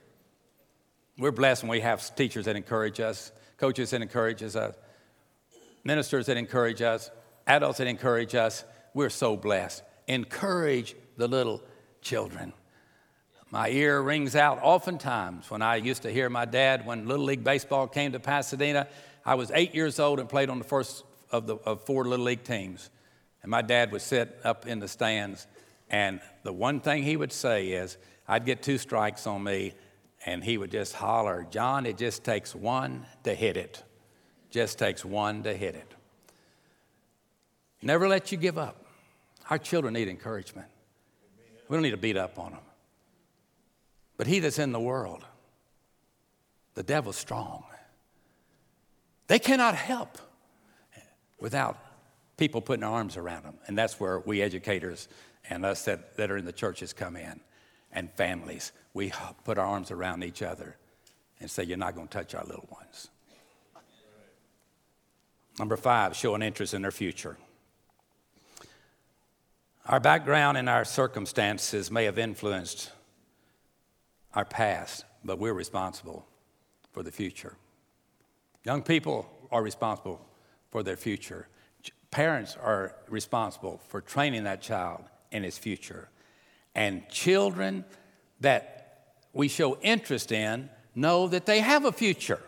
We're 1.19 1.33
blessed 1.33 1.63
when 1.63 1.71
we 1.71 1.81
have 1.81 2.15
teachers 2.15 2.45
that 2.45 2.57
encourage 2.57 3.01
us, 3.01 3.33
coaches 3.57 3.91
that 3.91 4.03
encourage 4.03 4.43
us, 4.43 4.55
uh, 4.55 4.73
ministers 5.85 6.27
that 6.27 6.37
encourage 6.37 6.83
us, 6.83 7.11
adults 7.47 7.79
that 7.79 7.87
encourage 7.87 8.35
us. 8.35 8.65
We're 8.95 9.11
so 9.11 9.37
blessed. 9.37 9.83
Encourage 10.07 10.95
the 11.17 11.29
little 11.29 11.63
children. 12.03 12.53
My 13.51 13.71
ear 13.71 14.03
rings 14.03 14.37
out 14.37 14.59
oftentimes 14.63 15.51
when 15.51 15.63
I 15.63 15.77
used 15.77 16.03
to 16.03 16.13
hear 16.13 16.29
my 16.29 16.45
dad 16.45 16.85
when 16.85 17.09
Little 17.09 17.25
League 17.25 17.43
Baseball 17.43 17.87
came 17.87 18.13
to 18.13 18.21
Pasadena. 18.21 18.87
I 19.25 19.37
was 19.37 19.51
eight 19.55 19.75
years 19.75 19.99
old 19.99 20.21
and 20.21 20.29
played 20.29 20.51
on 20.51 20.59
the 20.59 20.65
first 20.65 21.03
of, 21.31 21.47
the, 21.47 21.57
of 21.57 21.83
four 21.83 22.05
Little 22.05 22.27
League 22.27 22.45
teams. 22.45 22.91
And 23.43 23.51
my 23.51 23.63
dad 23.63 23.91
would 23.93 24.03
sit 24.03 24.39
up 24.45 24.67
in 24.67 24.81
the 24.81 24.89
stands, 24.89 25.47
and 25.89 26.21
the 26.43 26.53
one 26.53 26.81
thing 26.81 27.03
he 27.05 27.17
would 27.17 27.33
say 27.33 27.69
is, 27.69 27.97
I'd 28.27 28.45
get 28.45 28.63
two 28.63 28.77
strikes 28.77 29.27
on 29.27 29.43
me, 29.43 29.73
and 30.27 30.45
he 30.45 30.59
would 30.59 30.71
just 30.71 30.95
holler, 30.95 31.47
John, 31.51 31.87
it 31.87 31.97
just 31.97 32.25
takes 32.25 32.55
one 32.55 33.07
to 33.25 33.35
hit 33.35 33.57
it. 33.57 33.83
Just 34.51 34.79
takes 34.79 35.05
one 35.05 35.45
to 35.45 35.55
hit 35.55 35.75
it. 35.75 35.95
Never 37.81 38.09
let 38.09 38.33
you 38.33 38.39
give 38.39 38.59
up. 38.59 38.85
Our 39.49 39.59
children 39.59 39.95
need 39.95 40.09
encouragement. 40.09 40.67
We 41.69 41.77
don't 41.77 41.83
need 41.83 41.93
to 41.93 41.97
beat 41.97 42.17
up 42.17 42.39
on 42.39 42.53
them. 42.53 42.61
But 44.19 44.27
he 44.27 44.41
that's 44.41 44.59
in 44.59 44.73
the 44.73 44.81
world, 44.81 45.25
the 46.75 46.83
devil's 46.83 47.17
strong. 47.17 47.65
They 49.29 49.39
cannot 49.39 49.75
help 49.75 50.19
without 51.41 51.79
people 52.37 52.61
putting 52.61 52.85
arms 52.85 53.17
around 53.17 53.45
them. 53.45 53.59
And 53.67 53.79
that's 53.79 53.99
where 53.99 54.19
we 54.19 54.43
educators 54.43 55.09
and 55.49 55.65
us 55.65 55.85
that, 55.85 56.17
that 56.17 56.31
are 56.31 56.37
in 56.37 56.45
the 56.45 56.53
churches 56.53 56.93
come 56.93 57.17
in, 57.17 57.41
and 57.93 58.11
families. 58.13 58.73
We 58.93 59.13
put 59.45 59.57
our 59.57 59.67
arms 59.67 59.91
around 59.91 60.25
each 60.25 60.43
other 60.43 60.77
and 61.41 61.51
say, 61.51 61.65
You're 61.65 61.79
not 61.79 61.95
going 61.95 62.09
to 62.09 62.19
touch 62.19 62.35
our 62.35 62.45
little 62.45 62.69
ones. 62.71 63.09
Number 65.59 65.77
five, 65.77 66.15
show 66.15 66.35
an 66.35 66.43
interest 66.43 66.75
in 66.75 66.83
their 66.83 66.91
future. 66.91 67.37
Our 69.87 70.01
background 70.01 70.59
and 70.59 70.69
our 70.69 70.85
circumstances 70.85 71.91
may 71.91 72.05
have 72.05 72.19
influenced 72.19 72.93
our 74.35 74.45
past, 74.45 75.05
but 75.25 75.39
we're 75.39 75.55
responsible 75.55 76.27
for 76.93 77.03
the 77.03 77.13
future. 77.13 77.57
Young 78.65 78.83
people 78.83 79.29
are 79.51 79.63
responsible 79.63 80.21
for 80.71 80.83
their 80.83 80.97
future. 80.97 81.49
Parents 82.11 82.57
are 82.63 82.95
responsible 83.09 83.81
for 83.89 84.01
training 84.01 84.45
that 84.45 84.61
child 84.63 85.05
in 85.31 85.43
his 85.43 85.59
future. 85.59 86.09
And 86.75 87.09
children 87.09 87.85
that 88.41 89.15
we 89.33 89.49
show 89.49 89.79
interest 89.81 90.33
in 90.33 90.71
know 90.95 91.29
that 91.29 91.47
they 91.47 91.61
have 91.61 91.85
a 91.85 91.93
future. 91.93 92.41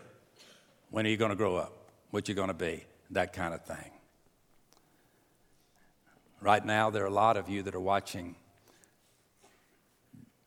When 0.90 1.06
are 1.06 1.10
you 1.10 1.16
going 1.16 1.30
to 1.30 1.36
grow 1.36 1.56
up? 1.56 1.72
What 2.10 2.28
you 2.28 2.34
going 2.34 2.48
to 2.48 2.54
be? 2.54 2.84
That 3.10 3.32
kind 3.32 3.54
of 3.54 3.64
thing. 3.64 3.90
Right 6.40 6.64
now, 6.64 6.90
there 6.90 7.04
are 7.04 7.08
a 7.08 7.12
lot 7.12 7.36
of 7.36 7.48
you 7.48 7.62
that 7.62 7.74
are 7.74 7.80
watching 7.80 8.34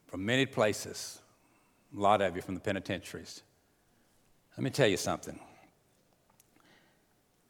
from 0.07 0.25
many 0.25 0.45
places, 0.45 1.21
a 1.95 1.99
lot 1.99 2.21
of 2.21 2.35
you 2.35 2.41
from 2.41 2.55
the 2.55 2.61
penitentiaries. 2.61 3.43
Let 4.57 4.63
me 4.63 4.69
tell 4.69 4.87
you 4.87 4.97
something 4.97 5.39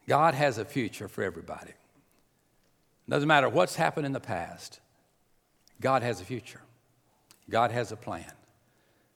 God 0.08 0.34
has 0.34 0.58
a 0.58 0.66
future 0.66 1.08
for 1.08 1.24
everybody. 1.24 1.72
Doesn't 3.08 3.28
matter 3.28 3.50
what's 3.50 3.76
happened 3.76 4.06
in 4.06 4.14
the 4.14 4.20
past, 4.20 4.80
God 5.82 6.04
has 6.04 6.22
a 6.22 6.26
future. 6.26 6.62
God 7.50 7.72
has 7.72 7.92
a 7.92 7.98
plan. 7.98 8.32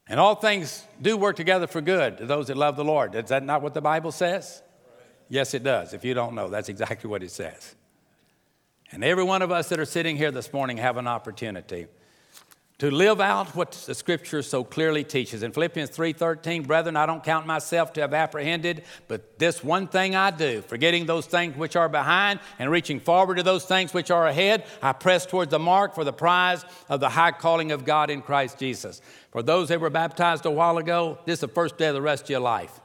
And 0.09 0.19
all 0.19 0.35
things 0.35 0.85
do 1.01 1.17
work 1.17 1.35
together 1.35 1.67
for 1.67 1.81
good 1.81 2.17
to 2.17 2.25
those 2.25 2.47
that 2.47 2.57
love 2.57 2.75
the 2.75 2.83
Lord. 2.83 3.15
Is 3.15 3.29
that 3.29 3.43
not 3.43 3.61
what 3.61 3.73
the 3.73 3.81
Bible 3.81 4.11
says? 4.11 4.61
Yes, 5.29 5.53
it 5.53 5.63
does. 5.63 5.93
If 5.93 6.05
you 6.05 6.13
don't 6.13 6.35
know, 6.35 6.49
that's 6.49 6.69
exactly 6.69 7.09
what 7.09 7.23
it 7.23 7.31
says. 7.31 7.75
And 8.91 9.03
every 9.03 9.23
one 9.23 9.41
of 9.41 9.51
us 9.51 9.67
that 9.69 9.79
are 9.79 9.85
sitting 9.85 10.15
here 10.15 10.31
this 10.31 10.53
morning 10.53 10.77
have 10.77 10.95
an 10.97 11.07
opportunity 11.07 11.87
to 12.79 12.91
live 12.91 13.19
out 13.19 13.55
what 13.55 13.71
the 13.71 13.95
scripture 13.95 14.43
so 14.43 14.63
clearly 14.63 15.03
teaches. 15.03 15.41
In 15.41 15.51
Philippians 15.51 15.89
3:13, 15.89 16.61
brethren, 16.61 16.95
I 16.95 17.07
don't 17.07 17.23
count 17.23 17.47
myself 17.47 17.91
to 17.93 18.01
have 18.01 18.13
apprehended, 18.13 18.83
but 19.07 19.39
this 19.39 19.63
one 19.63 19.87
thing 19.87 20.15
I 20.15 20.29
do, 20.29 20.61
forgetting 20.61 21.07
those 21.07 21.25
things 21.25 21.57
which 21.57 21.75
are 21.75 21.89
behind 21.89 22.39
and 22.59 22.69
reaching 22.69 22.99
forward 22.99 23.37
to 23.37 23.43
those 23.43 23.65
things 23.65 23.95
which 23.95 24.11
are 24.11 24.27
ahead, 24.27 24.63
I 24.79 24.93
press 24.93 25.25
towards 25.25 25.49
the 25.49 25.57
mark 25.57 25.95
for 25.95 26.03
the 26.03 26.13
prize 26.13 26.63
of 26.87 26.99
the 26.99 27.09
high 27.09 27.31
calling 27.31 27.71
of 27.71 27.83
God 27.83 28.11
in 28.11 28.21
Christ 28.21 28.59
Jesus. 28.59 29.01
For 29.31 29.41
those 29.41 29.69
that 29.69 29.81
were 29.81 29.89
baptized 29.89 30.45
a 30.45 30.51
while 30.51 30.77
ago, 30.77 31.17
this 31.25 31.35
is 31.35 31.41
the 31.41 31.47
first 31.47 31.79
day 31.79 31.87
of 31.87 31.95
the 31.95 32.01
rest 32.01 32.25
of 32.25 32.29
your 32.29 32.41
life. 32.41 32.79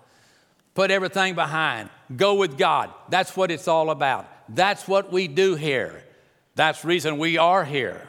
Put 0.75 0.91
everything 0.91 1.35
behind. 1.35 1.91
Go 2.17 2.33
with 2.35 2.57
God. 2.57 2.91
That's 3.11 3.37
what 3.37 3.51
it's 3.51 3.69
all 3.69 3.91
about. 3.91 4.27
That's 4.49 4.89
what 4.89 5.13
we 5.13 5.29
do 5.29 5.55
here. 5.55 6.03
That's 6.55 6.83
reason 6.83 7.19
we 7.19 7.37
are 7.37 7.67
here. 7.67 8.09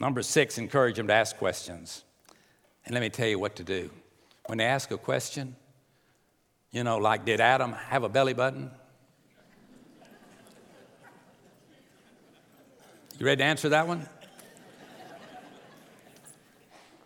Number 0.00 0.22
six, 0.22 0.58
encourage 0.58 0.96
them 0.96 1.08
to 1.08 1.12
ask 1.12 1.36
questions. 1.36 2.04
And 2.84 2.94
let 2.94 3.00
me 3.00 3.10
tell 3.10 3.28
you 3.28 3.38
what 3.38 3.56
to 3.56 3.64
do. 3.64 3.90
When 4.46 4.58
they 4.58 4.64
ask 4.64 4.90
a 4.90 4.98
question, 4.98 5.56
you 6.70 6.84
know, 6.84 6.98
like, 6.98 7.24
did 7.24 7.40
Adam 7.40 7.72
have 7.72 8.04
a 8.04 8.08
belly 8.08 8.34
button? 8.34 8.70
You 13.18 13.26
ready 13.26 13.38
to 13.38 13.44
answer 13.44 13.68
that 13.70 13.88
one? 13.88 14.08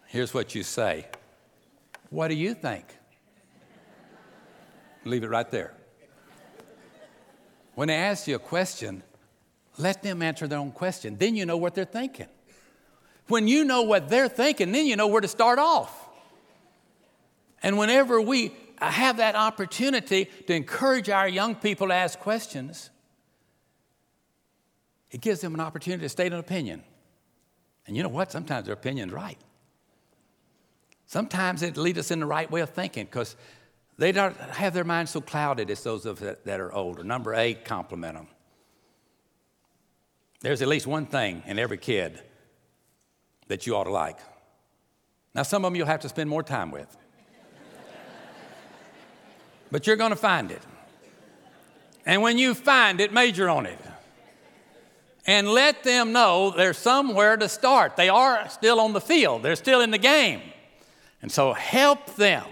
Here's 0.06 0.34
what 0.34 0.54
you 0.54 0.62
say 0.62 1.06
What 2.10 2.28
do 2.28 2.34
you 2.34 2.52
think? 2.54 2.84
Leave 5.04 5.24
it 5.24 5.30
right 5.30 5.50
there. 5.50 5.72
When 7.74 7.88
they 7.88 7.96
ask 7.96 8.28
you 8.28 8.36
a 8.36 8.38
question, 8.38 9.02
let 9.78 10.02
them 10.02 10.20
answer 10.20 10.46
their 10.46 10.58
own 10.58 10.70
question. 10.70 11.16
Then 11.16 11.34
you 11.34 11.46
know 11.46 11.56
what 11.56 11.74
they're 11.74 11.86
thinking. 11.86 12.28
When 13.32 13.48
you 13.48 13.64
know 13.64 13.80
what 13.80 14.10
they're 14.10 14.28
thinking, 14.28 14.72
then 14.72 14.84
you 14.84 14.94
know 14.94 15.06
where 15.06 15.22
to 15.22 15.26
start 15.26 15.58
off. 15.58 16.06
And 17.62 17.78
whenever 17.78 18.20
we 18.20 18.52
have 18.78 19.16
that 19.16 19.36
opportunity 19.36 20.26
to 20.48 20.52
encourage 20.52 21.08
our 21.08 21.26
young 21.26 21.54
people 21.54 21.88
to 21.88 21.94
ask 21.94 22.18
questions, 22.18 22.90
it 25.10 25.22
gives 25.22 25.40
them 25.40 25.54
an 25.54 25.60
opportunity 25.60 26.02
to 26.02 26.10
state 26.10 26.34
an 26.34 26.40
opinion. 26.40 26.82
And 27.86 27.96
you 27.96 28.02
know 28.02 28.10
what? 28.10 28.30
Sometimes 28.30 28.66
their 28.66 28.74
opinion's 28.74 29.12
right. 29.14 29.38
Sometimes 31.06 31.62
it 31.62 31.78
leads 31.78 31.98
us 31.98 32.10
in 32.10 32.20
the 32.20 32.26
right 32.26 32.50
way 32.50 32.60
of 32.60 32.68
thinking 32.68 33.06
because 33.06 33.34
they 33.96 34.12
don't 34.12 34.36
have 34.36 34.74
their 34.74 34.84
minds 34.84 35.10
so 35.10 35.22
clouded 35.22 35.70
as 35.70 35.82
those 35.82 36.04
of 36.04 36.18
that 36.18 36.60
are 36.60 36.70
older. 36.74 37.02
Number 37.02 37.32
eight, 37.34 37.64
compliment 37.64 38.14
them. 38.14 38.28
There's 40.42 40.60
at 40.60 40.68
least 40.68 40.86
one 40.86 41.06
thing 41.06 41.42
in 41.46 41.58
every 41.58 41.78
kid 41.78 42.20
that 43.52 43.66
you 43.66 43.76
ought 43.76 43.84
to 43.84 43.90
like. 43.90 44.16
Now, 45.34 45.42
some 45.42 45.62
of 45.62 45.70
them 45.70 45.76
you'll 45.76 45.86
have 45.86 46.00
to 46.00 46.08
spend 46.08 46.30
more 46.30 46.42
time 46.42 46.70
with, 46.70 46.96
but 49.70 49.86
you're 49.86 49.96
going 49.96 50.08
to 50.08 50.16
find 50.16 50.50
it. 50.50 50.62
And 52.06 52.22
when 52.22 52.38
you 52.38 52.54
find 52.54 52.98
it, 52.98 53.12
major 53.12 53.50
on 53.50 53.66
it. 53.66 53.78
And 55.26 55.50
let 55.50 55.84
them 55.84 56.12
know 56.12 56.54
they're 56.56 56.72
somewhere 56.72 57.36
to 57.36 57.46
start. 57.46 57.94
They 57.96 58.08
are 58.08 58.48
still 58.48 58.80
on 58.80 58.94
the 58.94 59.02
field, 59.02 59.42
they're 59.42 59.54
still 59.54 59.82
in 59.82 59.90
the 59.90 59.98
game. 59.98 60.40
And 61.20 61.30
so 61.30 61.52
help 61.52 62.16
them. 62.16 62.46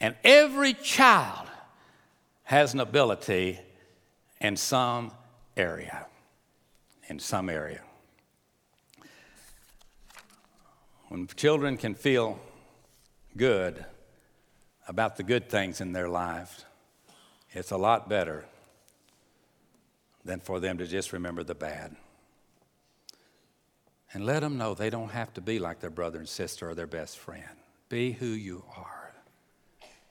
And 0.00 0.16
every 0.22 0.74
child 0.74 1.48
has 2.42 2.74
an 2.74 2.80
ability 2.80 3.58
in 4.38 4.58
some 4.58 5.12
area. 5.56 6.08
In 7.08 7.18
some 7.18 7.48
area. 7.48 7.80
When 11.12 11.26
children 11.26 11.76
can 11.76 11.94
feel 11.94 12.40
good 13.36 13.84
about 14.88 15.18
the 15.18 15.22
good 15.22 15.50
things 15.50 15.82
in 15.82 15.92
their 15.92 16.08
lives, 16.08 16.64
it's 17.50 17.70
a 17.70 17.76
lot 17.76 18.08
better 18.08 18.46
than 20.24 20.40
for 20.40 20.58
them 20.58 20.78
to 20.78 20.86
just 20.86 21.12
remember 21.12 21.44
the 21.44 21.54
bad. 21.54 21.96
And 24.14 24.24
let 24.24 24.40
them 24.40 24.56
know 24.56 24.72
they 24.72 24.88
don't 24.88 25.10
have 25.10 25.34
to 25.34 25.42
be 25.42 25.58
like 25.58 25.80
their 25.80 25.90
brother 25.90 26.18
and 26.18 26.26
sister 26.26 26.70
or 26.70 26.74
their 26.74 26.86
best 26.86 27.18
friend. 27.18 27.58
Be 27.90 28.12
who 28.12 28.24
you 28.24 28.64
are. 28.74 29.12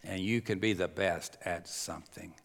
And 0.03 0.19
you 0.19 0.39
can 0.39 0.59
be 0.59 0.73
the 0.73 0.87
best 0.87 1.35
at 1.43 1.67
something. 1.67 2.35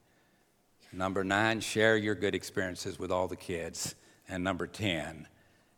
Number 0.94 1.24
nine, 1.24 1.60
share 1.60 1.98
your 1.98 2.14
good 2.14 2.34
experiences 2.34 2.98
with 2.98 3.12
all 3.12 3.28
the 3.28 3.36
kids. 3.36 3.94
And 4.30 4.42
number 4.42 4.66
10, 4.66 5.28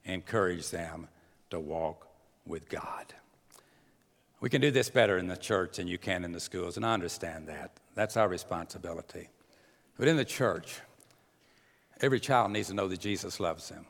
encourage 0.04 0.70
them 0.70 1.08
to 1.50 1.58
walk 1.58 2.07
with 2.48 2.68
God. 2.68 3.14
We 4.40 4.50
can 4.50 4.61
do 4.61 4.70
this 4.70 4.88
better 4.88 5.18
in 5.18 5.26
the 5.26 5.37
church 5.37 5.76
than 5.76 5.88
you 5.88 5.98
can 5.98 6.24
in 6.24 6.32
the 6.32 6.40
schools, 6.40 6.76
and 6.76 6.87
I 6.87 6.94
understand 6.94 7.48
that. 7.48 7.72
That's 7.94 8.16
our 8.16 8.28
responsibility. 8.28 9.28
But 9.98 10.08
in 10.08 10.16
the 10.16 10.24
church, 10.24 10.80
every 12.00 12.20
child 12.20 12.52
needs 12.52 12.68
to 12.68 12.74
know 12.74 12.88
that 12.88 13.00
Jesus 13.00 13.40
loves 13.40 13.68
them. 13.68 13.87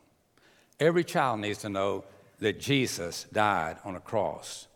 Every 0.81 1.05
child 1.05 1.41
needs 1.41 1.59
to 1.61 1.69
know 1.69 2.05
that 2.39 2.61
Jesus 2.61 3.27
died 3.33 3.77
on 3.85 3.97
a 3.97 4.01
cross 4.01 4.69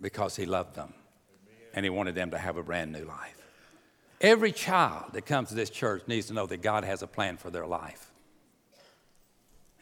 because 0.00 0.34
he 0.34 0.46
loved 0.46 0.74
them 0.74 0.94
and 1.74 1.84
he 1.84 1.90
wanted 1.90 2.14
them 2.14 2.30
to 2.30 2.38
have 2.38 2.56
a 2.56 2.62
brand 2.62 2.92
new 2.92 3.04
life. 3.04 3.40
Every 4.20 4.52
child 4.52 5.12
that 5.12 5.26
comes 5.26 5.50
to 5.50 5.54
this 5.54 5.70
church 5.70 6.02
needs 6.06 6.28
to 6.28 6.32
know 6.32 6.46
that 6.46 6.62
God 6.62 6.84
has 6.84 7.02
a 7.02 7.06
plan 7.06 7.36
for 7.36 7.50
their 7.50 7.66
life. 7.66 8.10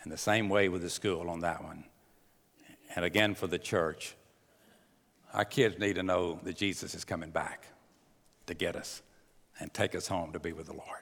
And 0.03 0.13
the 0.13 0.19
same 0.19 0.49
way 0.49 0.69
with 0.69 0.83
the 0.83 0.91
school 0.91 1.31
on 1.31 1.41
that 1.41 1.63
one. 1.63 1.85
And 2.95 3.05
again 3.05 3.35
for 3.35 3.47
the 3.47 3.59
church, 3.59 4.15
our 5.33 5.45
kids 5.45 5.79
need 5.79 5.95
to 5.95 6.03
know 6.03 6.41
that 6.45 6.57
Jesus 6.57 6.95
is 6.95 7.05
coming 7.05 7.31
back 7.31 7.67
to 8.47 8.55
get 8.55 8.77
us 8.77 9.03
and 9.59 9.73
take 9.73 9.95
us 9.95 10.07
home 10.07 10.33
to 10.33 10.39
be 10.39 10.53
with 10.53 10.67
the 10.67 10.73
Lord. 10.73 11.01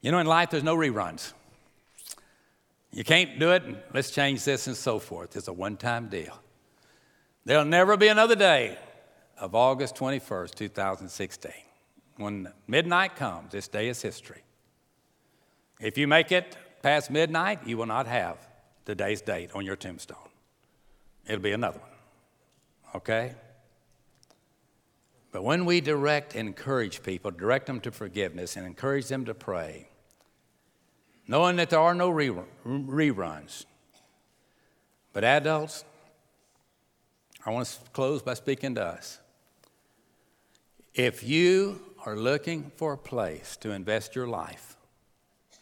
You 0.00 0.12
know, 0.12 0.18
in 0.18 0.26
life, 0.26 0.50
there's 0.50 0.62
no 0.62 0.76
reruns. 0.76 1.32
You 2.92 3.04
can't 3.04 3.38
do 3.38 3.52
it, 3.52 3.64
and 3.64 3.78
let's 3.92 4.10
change 4.10 4.44
this 4.44 4.66
and 4.66 4.76
so 4.76 4.98
forth. 4.98 5.36
It's 5.36 5.48
a 5.48 5.52
one 5.52 5.76
time 5.76 6.08
deal. 6.08 6.38
There'll 7.44 7.64
never 7.64 7.96
be 7.96 8.08
another 8.08 8.36
day 8.36 8.78
of 9.38 9.54
August 9.54 9.96
21st, 9.96 10.54
2016. 10.54 11.52
When 12.16 12.52
midnight 12.66 13.16
comes, 13.16 13.52
this 13.52 13.68
day 13.68 13.88
is 13.88 14.02
history. 14.02 14.42
If 15.80 15.96
you 15.96 16.08
make 16.08 16.32
it 16.32 16.56
past 16.82 17.10
midnight, 17.10 17.66
you 17.66 17.76
will 17.76 17.86
not 17.86 18.06
have 18.06 18.36
today's 18.88 19.20
date 19.20 19.50
on 19.54 19.66
your 19.66 19.76
tombstone. 19.76 20.16
It'll 21.26 21.42
be 21.42 21.52
another 21.52 21.78
one. 21.78 21.90
Okay? 22.94 23.34
But 25.30 25.44
when 25.44 25.66
we 25.66 25.82
direct 25.82 26.34
and 26.34 26.48
encourage 26.48 27.02
people, 27.02 27.30
direct 27.30 27.66
them 27.66 27.80
to 27.80 27.90
forgiveness 27.90 28.56
and 28.56 28.64
encourage 28.64 29.08
them 29.08 29.26
to 29.26 29.34
pray, 29.34 29.88
knowing 31.26 31.56
that 31.56 31.68
there 31.68 31.80
are 31.80 31.94
no 31.94 32.10
reruns. 32.10 33.66
But 35.12 35.22
adults, 35.22 35.84
I 37.44 37.50
want 37.50 37.66
to 37.68 37.90
close 37.90 38.22
by 38.22 38.32
speaking 38.32 38.74
to 38.76 38.84
us. 38.84 39.18
If 40.94 41.22
you 41.22 41.82
are 42.06 42.16
looking 42.16 42.72
for 42.76 42.94
a 42.94 42.98
place 42.98 43.58
to 43.58 43.72
invest 43.72 44.16
your 44.16 44.26
life 44.26 44.78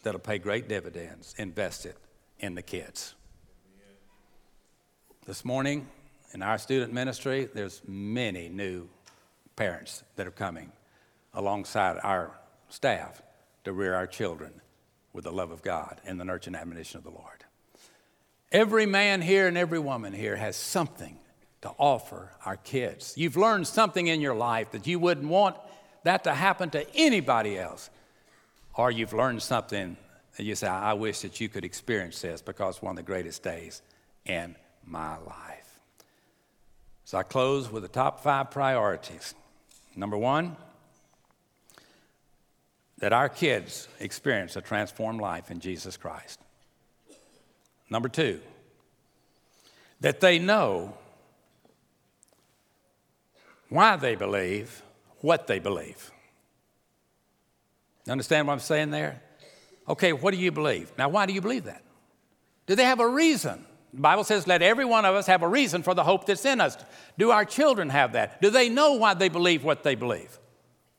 that'll 0.05 0.21
pay 0.21 0.39
great 0.39 0.69
dividends, 0.69 1.35
invest 1.39 1.87
it 1.87 1.97
in 2.39 2.55
the 2.55 2.63
kids. 2.63 3.15
This 5.27 5.45
morning 5.45 5.89
in 6.33 6.43
our 6.43 6.59
student 6.59 6.93
ministry, 6.93 7.49
there's 7.53 7.83
many 7.87 8.49
new 8.49 8.89
parents 9.57 10.05
that 10.17 10.27
are 10.27 10.33
coming 10.33 10.71
alongside 11.35 11.99
our 12.03 12.33
staff 12.69 13.23
to 13.65 13.73
rear 13.73 13.95
our 13.95 14.07
children 14.07 14.53
with 15.13 15.25
the 15.25 15.33
love 15.33 15.51
of 15.51 15.63
God 15.63 16.01
and 16.05 16.21
the 16.21 16.25
nurture 16.25 16.51
and 16.51 16.57
admonition 16.57 16.99
of 16.99 17.05
the 17.05 17.11
Lord. 17.11 17.45
Every 18.53 18.87
man 18.87 19.23
here 19.23 19.49
and 19.49 19.59
every 19.59 19.79
woman 19.79 20.13
here 20.13 20.37
has 20.37 20.57
something 20.57 21.19
to 21.63 21.71
offer 21.79 22.33
our 22.45 22.57
kids. 22.57 23.15
You've 23.17 23.37
learned 23.37 23.67
something 23.67 24.07
in 24.07 24.21
your 24.21 24.35
life 24.35 24.71
that 24.73 24.87
you 24.87 24.99
wouldn't 24.99 25.29
want 25.29 25.57
that 26.05 26.25
to 26.25 26.35
happen 26.35 26.71
to 26.71 26.87
anybody 26.95 27.59
else. 27.59 27.91
Or 28.75 28.91
you've 28.91 29.13
learned 29.13 29.43
something 29.43 29.97
you 30.45 30.55
say, 30.55 30.67
I 30.67 30.93
wish 30.93 31.21
that 31.21 31.41
you 31.41 31.49
could 31.49 31.65
experience 31.65 32.21
this 32.21 32.43
because 32.43 32.77
it's 32.77 32.83
one 32.83 32.93
of 32.93 32.97
the 32.97 33.03
greatest 33.03 33.43
days 33.43 33.81
in 34.25 34.55
my 34.85 35.17
life. 35.19 35.81
So 37.05 37.17
I 37.19 37.23
close 37.23 37.71
with 37.71 37.83
the 37.83 37.89
top 37.89 38.21
five 38.21 38.51
priorities. 38.51 39.35
Number 39.95 40.19
one, 40.19 40.57
that 42.99 43.13
our 43.13 43.29
kids 43.29 43.89
experience 44.01 44.57
a 44.57 44.61
transformed 44.61 45.21
life 45.21 45.51
in 45.51 45.61
Jesus 45.61 45.97
Christ. 45.97 46.41
Number 47.89 48.09
two, 48.09 48.41
that 50.01 50.21
they 50.21 50.39
know 50.39 50.95
why 53.69 53.97
they 53.97 54.15
believe 54.15 54.83
what 55.21 55.47
they 55.47 55.59
believe. 55.59 56.11
Understand 58.09 58.47
what 58.47 58.55
I'm 58.55 58.61
saying 58.61 58.91
there? 58.91 59.23
Okay, 59.89 60.13
what 60.13 60.33
do 60.33 60.39
you 60.39 60.51
believe? 60.51 60.93
Now, 60.99 61.09
why 61.09 61.27
do 61.27 61.33
you 61.33 61.41
believe 61.41 61.65
that? 61.65 61.83
Do 62.67 62.75
they 62.75 62.85
have 62.85 63.01
a 63.01 63.09
reason? 63.09 63.65
The 63.95 64.01
Bible 64.01 64.25
says, 64.25 64.47
let 64.47 64.63
every 64.63 64.85
one 64.85 65.05
of 65.05 65.15
us 65.15 65.27
have 65.27 65.43
a 65.43 65.49
reason 65.49 65.83
for 65.83 65.95
the 65.95 66.05
hope 66.05 66.27
that's 66.27 66.45
in 66.45 66.61
us. 66.61 66.77
Do 67.17 67.31
our 67.31 67.45
children 67.45 67.89
have 67.91 68.13
that? 68.13 68.43
Do 68.43 68.51
they 68.51 68.69
know 68.69 68.95
why 68.95 69.15
they 69.15 69.29
believe 69.29 69.65
what 69.65 69.85
they 69.85 69.95
believe 69.95 70.39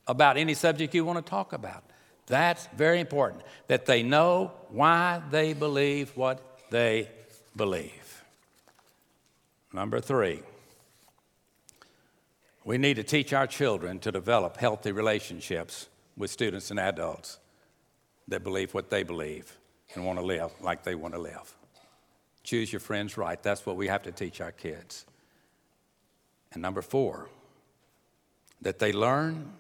about 0.07 0.37
any 0.37 0.53
subject 0.53 0.95
you 0.95 1.05
want 1.05 1.23
to 1.23 1.29
talk 1.29 1.53
about? 1.53 1.83
That's 2.27 2.67
very 2.75 2.99
important 2.99 3.43
that 3.67 3.85
they 3.85 4.03
know 4.03 4.51
why 4.69 5.21
they 5.31 5.53
believe 5.53 6.15
what 6.15 6.41
they 6.69 7.09
believe. 7.55 8.23
Number 9.73 9.99
three, 9.99 10.41
we 12.63 12.77
need 12.77 12.95
to 12.95 13.03
teach 13.03 13.31
our 13.31 13.47
children 13.47 13.99
to 13.99 14.11
develop 14.11 14.57
healthy 14.57 14.91
relationships 14.91 15.87
with 16.17 16.31
students 16.31 16.71
and 16.71 16.79
adults 16.79 17.39
that 18.27 18.43
believe 18.43 18.73
what 18.73 18.89
they 18.89 19.03
believe 19.03 19.57
and 19.93 20.05
want 20.05 20.19
to 20.19 20.25
live 20.25 20.51
like 20.61 20.83
they 20.83 20.95
want 20.95 21.13
to 21.13 21.19
live. 21.19 21.55
Choose 22.43 22.71
your 22.71 22.79
friends 22.79 23.17
right. 23.17 23.41
That's 23.41 23.65
what 23.65 23.75
we 23.75 23.87
have 23.87 24.03
to 24.03 24.11
teach 24.11 24.41
our 24.41 24.51
kids. 24.51 25.05
And 26.53 26.61
number 26.61 26.81
four, 26.81 27.29
that 28.61 28.79
they 28.79 28.91
learn 28.93 29.51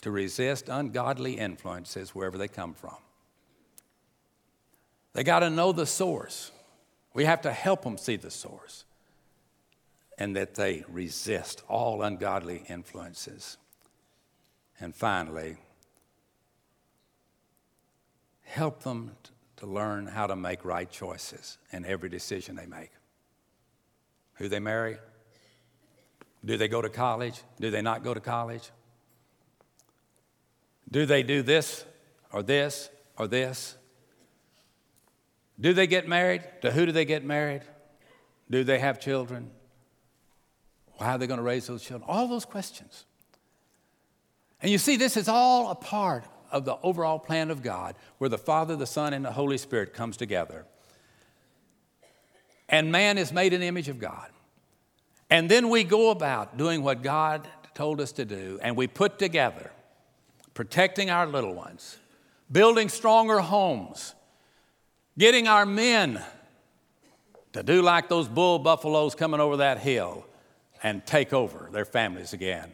to 0.00 0.10
resist 0.10 0.68
ungodly 0.68 1.34
influences 1.34 2.14
wherever 2.14 2.38
they 2.38 2.48
come 2.48 2.72
from. 2.74 2.96
They 5.12 5.24
got 5.24 5.40
to 5.40 5.50
know 5.50 5.72
the 5.72 5.86
source. 5.86 6.50
We 7.12 7.24
have 7.24 7.42
to 7.42 7.52
help 7.52 7.82
them 7.82 7.98
see 7.98 8.16
the 8.16 8.30
source. 8.30 8.84
And 10.16 10.36
that 10.36 10.54
they 10.54 10.84
resist 10.88 11.62
all 11.68 12.02
ungodly 12.02 12.64
influences. 12.68 13.56
And 14.78 14.94
finally, 14.94 15.56
help 18.50 18.82
them 18.82 19.12
to 19.56 19.66
learn 19.66 20.06
how 20.06 20.26
to 20.26 20.34
make 20.34 20.64
right 20.64 20.90
choices 20.90 21.58
in 21.72 21.84
every 21.84 22.08
decision 22.08 22.56
they 22.56 22.66
make. 22.66 22.90
Who 24.34 24.48
they 24.48 24.58
marry? 24.58 24.96
Do 26.44 26.56
they 26.56 26.68
go 26.68 26.82
to 26.82 26.88
college? 26.88 27.42
Do 27.60 27.70
they 27.70 27.82
not 27.82 28.02
go 28.02 28.12
to 28.12 28.20
college? 28.20 28.70
Do 30.90 31.06
they 31.06 31.22
do 31.22 31.42
this 31.42 31.84
or 32.32 32.42
this 32.42 32.90
or 33.16 33.28
this? 33.28 33.76
Do 35.60 35.72
they 35.72 35.86
get 35.86 36.08
married? 36.08 36.42
To 36.62 36.72
who 36.72 36.86
do 36.86 36.92
they 36.92 37.04
get 37.04 37.24
married? 37.24 37.62
Do 38.50 38.64
they 38.64 38.78
have 38.78 38.98
children? 38.98 39.50
How 40.98 41.12
are 41.12 41.18
they 41.18 41.26
going 41.26 41.38
to 41.38 41.44
raise 41.44 41.66
those 41.66 41.82
children? 41.82 42.08
All 42.08 42.26
those 42.26 42.44
questions. 42.44 43.04
And 44.60 44.72
you 44.72 44.78
see, 44.78 44.96
this 44.96 45.16
is 45.16 45.28
all 45.28 45.70
a 45.70 45.74
part 45.74 46.24
of 46.50 46.64
the 46.64 46.76
overall 46.82 47.18
plan 47.18 47.50
of 47.50 47.62
God 47.62 47.94
where 48.18 48.30
the 48.30 48.38
Father, 48.38 48.76
the 48.76 48.86
Son, 48.86 49.12
and 49.12 49.24
the 49.24 49.32
Holy 49.32 49.58
Spirit 49.58 49.94
comes 49.94 50.16
together. 50.16 50.66
And 52.68 52.92
man 52.92 53.18
is 53.18 53.32
made 53.32 53.52
in 53.52 53.60
the 53.60 53.66
image 53.66 53.88
of 53.88 53.98
God. 53.98 54.30
And 55.28 55.48
then 55.48 55.68
we 55.68 55.84
go 55.84 56.10
about 56.10 56.56
doing 56.56 56.82
what 56.82 57.02
God 57.02 57.46
told 57.74 58.00
us 58.00 58.12
to 58.12 58.24
do, 58.24 58.58
and 58.62 58.76
we 58.76 58.86
put 58.86 59.18
together 59.18 59.70
protecting 60.54 61.08
our 61.08 61.26
little 61.26 61.54
ones, 61.54 61.98
building 62.50 62.88
stronger 62.88 63.38
homes, 63.38 64.14
getting 65.16 65.48
our 65.48 65.64
men 65.64 66.22
to 67.52 67.62
do 67.62 67.82
like 67.82 68.08
those 68.08 68.28
bull 68.28 68.58
buffaloes 68.58 69.14
coming 69.14 69.40
over 69.40 69.58
that 69.58 69.78
hill 69.78 70.26
and 70.82 71.04
take 71.06 71.32
over 71.32 71.68
their 71.72 71.84
families 71.84 72.32
again 72.32 72.70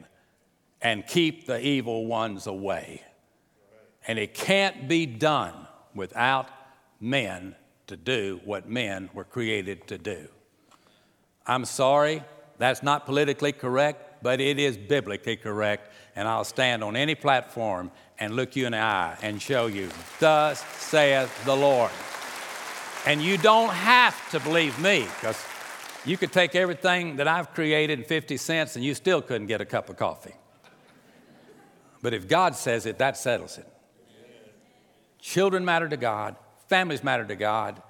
and 0.83 1.07
keep 1.07 1.47
the 1.47 1.61
evil 1.61 2.07
ones 2.07 2.47
away. 2.47 3.03
And 4.07 4.19
it 4.19 4.35
can't 4.35 4.89
be 4.89 5.07
done 5.07 5.55
without 5.95 6.49
men 7.01 7.57
to 7.87 7.97
do 7.97 8.41
what 8.45 8.69
men 8.69 9.11
were 9.15 9.25
created 9.25 9.87
to 9.89 9.99
do. 9.99 10.29
I'm 11.47 11.65
sorry, 11.65 12.23
that's 12.59 12.83
not 12.83 13.07
politically 13.07 13.53
correct, 13.53 14.23
but 14.23 14.41
it 14.41 14.59
is 14.59 14.77
biblically 14.77 15.37
correct. 15.37 15.93
And 16.17 16.27
I'll 16.27 16.45
stand 16.45 16.83
on 16.83 16.97
any 16.97 17.15
platform 17.15 17.91
and 18.19 18.35
look 18.35 18.57
you 18.57 18.67
in 18.67 18.73
the 18.73 18.79
eye 18.79 19.17
and 19.23 19.41
show 19.41 19.67
you, 19.67 19.91
Thus 20.19 20.65
saith 20.79 21.45
the 21.45 21.55
Lord. 21.55 21.91
And 23.07 23.23
you 23.23 23.39
don't 23.39 23.73
have 23.73 24.31
to 24.31 24.41
believe 24.41 24.79
me 24.81 25.03
because 25.03 25.41
you 26.05 26.17
could 26.17 26.33
take 26.33 26.55
everything 26.55 27.17
that 27.17 27.29
I've 27.29 27.53
created 27.53 28.01
in 28.01 28.05
50 28.05 28.37
cents 28.37 28.77
and 28.77 28.85
you 28.85 28.95
still 28.95 29.23
couldn't 29.23 29.47
get 29.47 29.61
a 29.61 29.65
cup 29.65 29.89
of 29.89 29.97
coffee. 29.97 30.35
But 32.03 32.15
if 32.15 32.27
God 32.27 32.57
says 32.57 32.87
it, 32.87 32.99
that 32.99 33.17
settles 33.17 33.59
it. 33.59 33.69
Children 35.27 35.65
matter 35.65 35.89
to 35.89 35.97
God, 35.97 36.37
families 36.69 37.03
matter 37.03 37.25
to 37.25 37.35
God, 37.35 37.83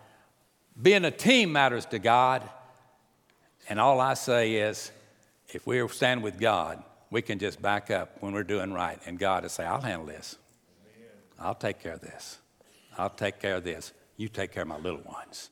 being 0.80 1.04
a 1.04 1.10
team 1.10 1.52
matters 1.52 1.84
to 1.86 1.98
God. 1.98 2.42
And 3.68 3.78
all 3.78 4.00
I 4.00 4.14
say 4.14 4.54
is, 4.54 4.90
if 5.48 5.66
we 5.66 5.86
stand 5.88 6.22
with 6.22 6.40
God, 6.40 6.82
we 7.10 7.20
can 7.20 7.38
just 7.38 7.60
back 7.60 7.90
up 7.90 8.16
when 8.20 8.32
we're 8.32 8.42
doing 8.42 8.72
right, 8.72 8.98
and 9.04 9.18
God 9.18 9.42
will 9.42 9.50
say, 9.50 9.66
I'll 9.66 9.82
handle 9.82 10.06
this. 10.06 10.36
I'll 11.38 11.54
take 11.54 11.78
care 11.78 11.92
of 11.92 12.00
this. 12.00 12.38
I'll 12.96 13.10
take 13.10 13.38
care 13.38 13.56
of 13.56 13.64
this. 13.64 13.92
You 14.16 14.28
take 14.28 14.50
care 14.50 14.62
of 14.62 14.68
my 14.68 14.78
little 14.78 15.02
ones. 15.02 15.50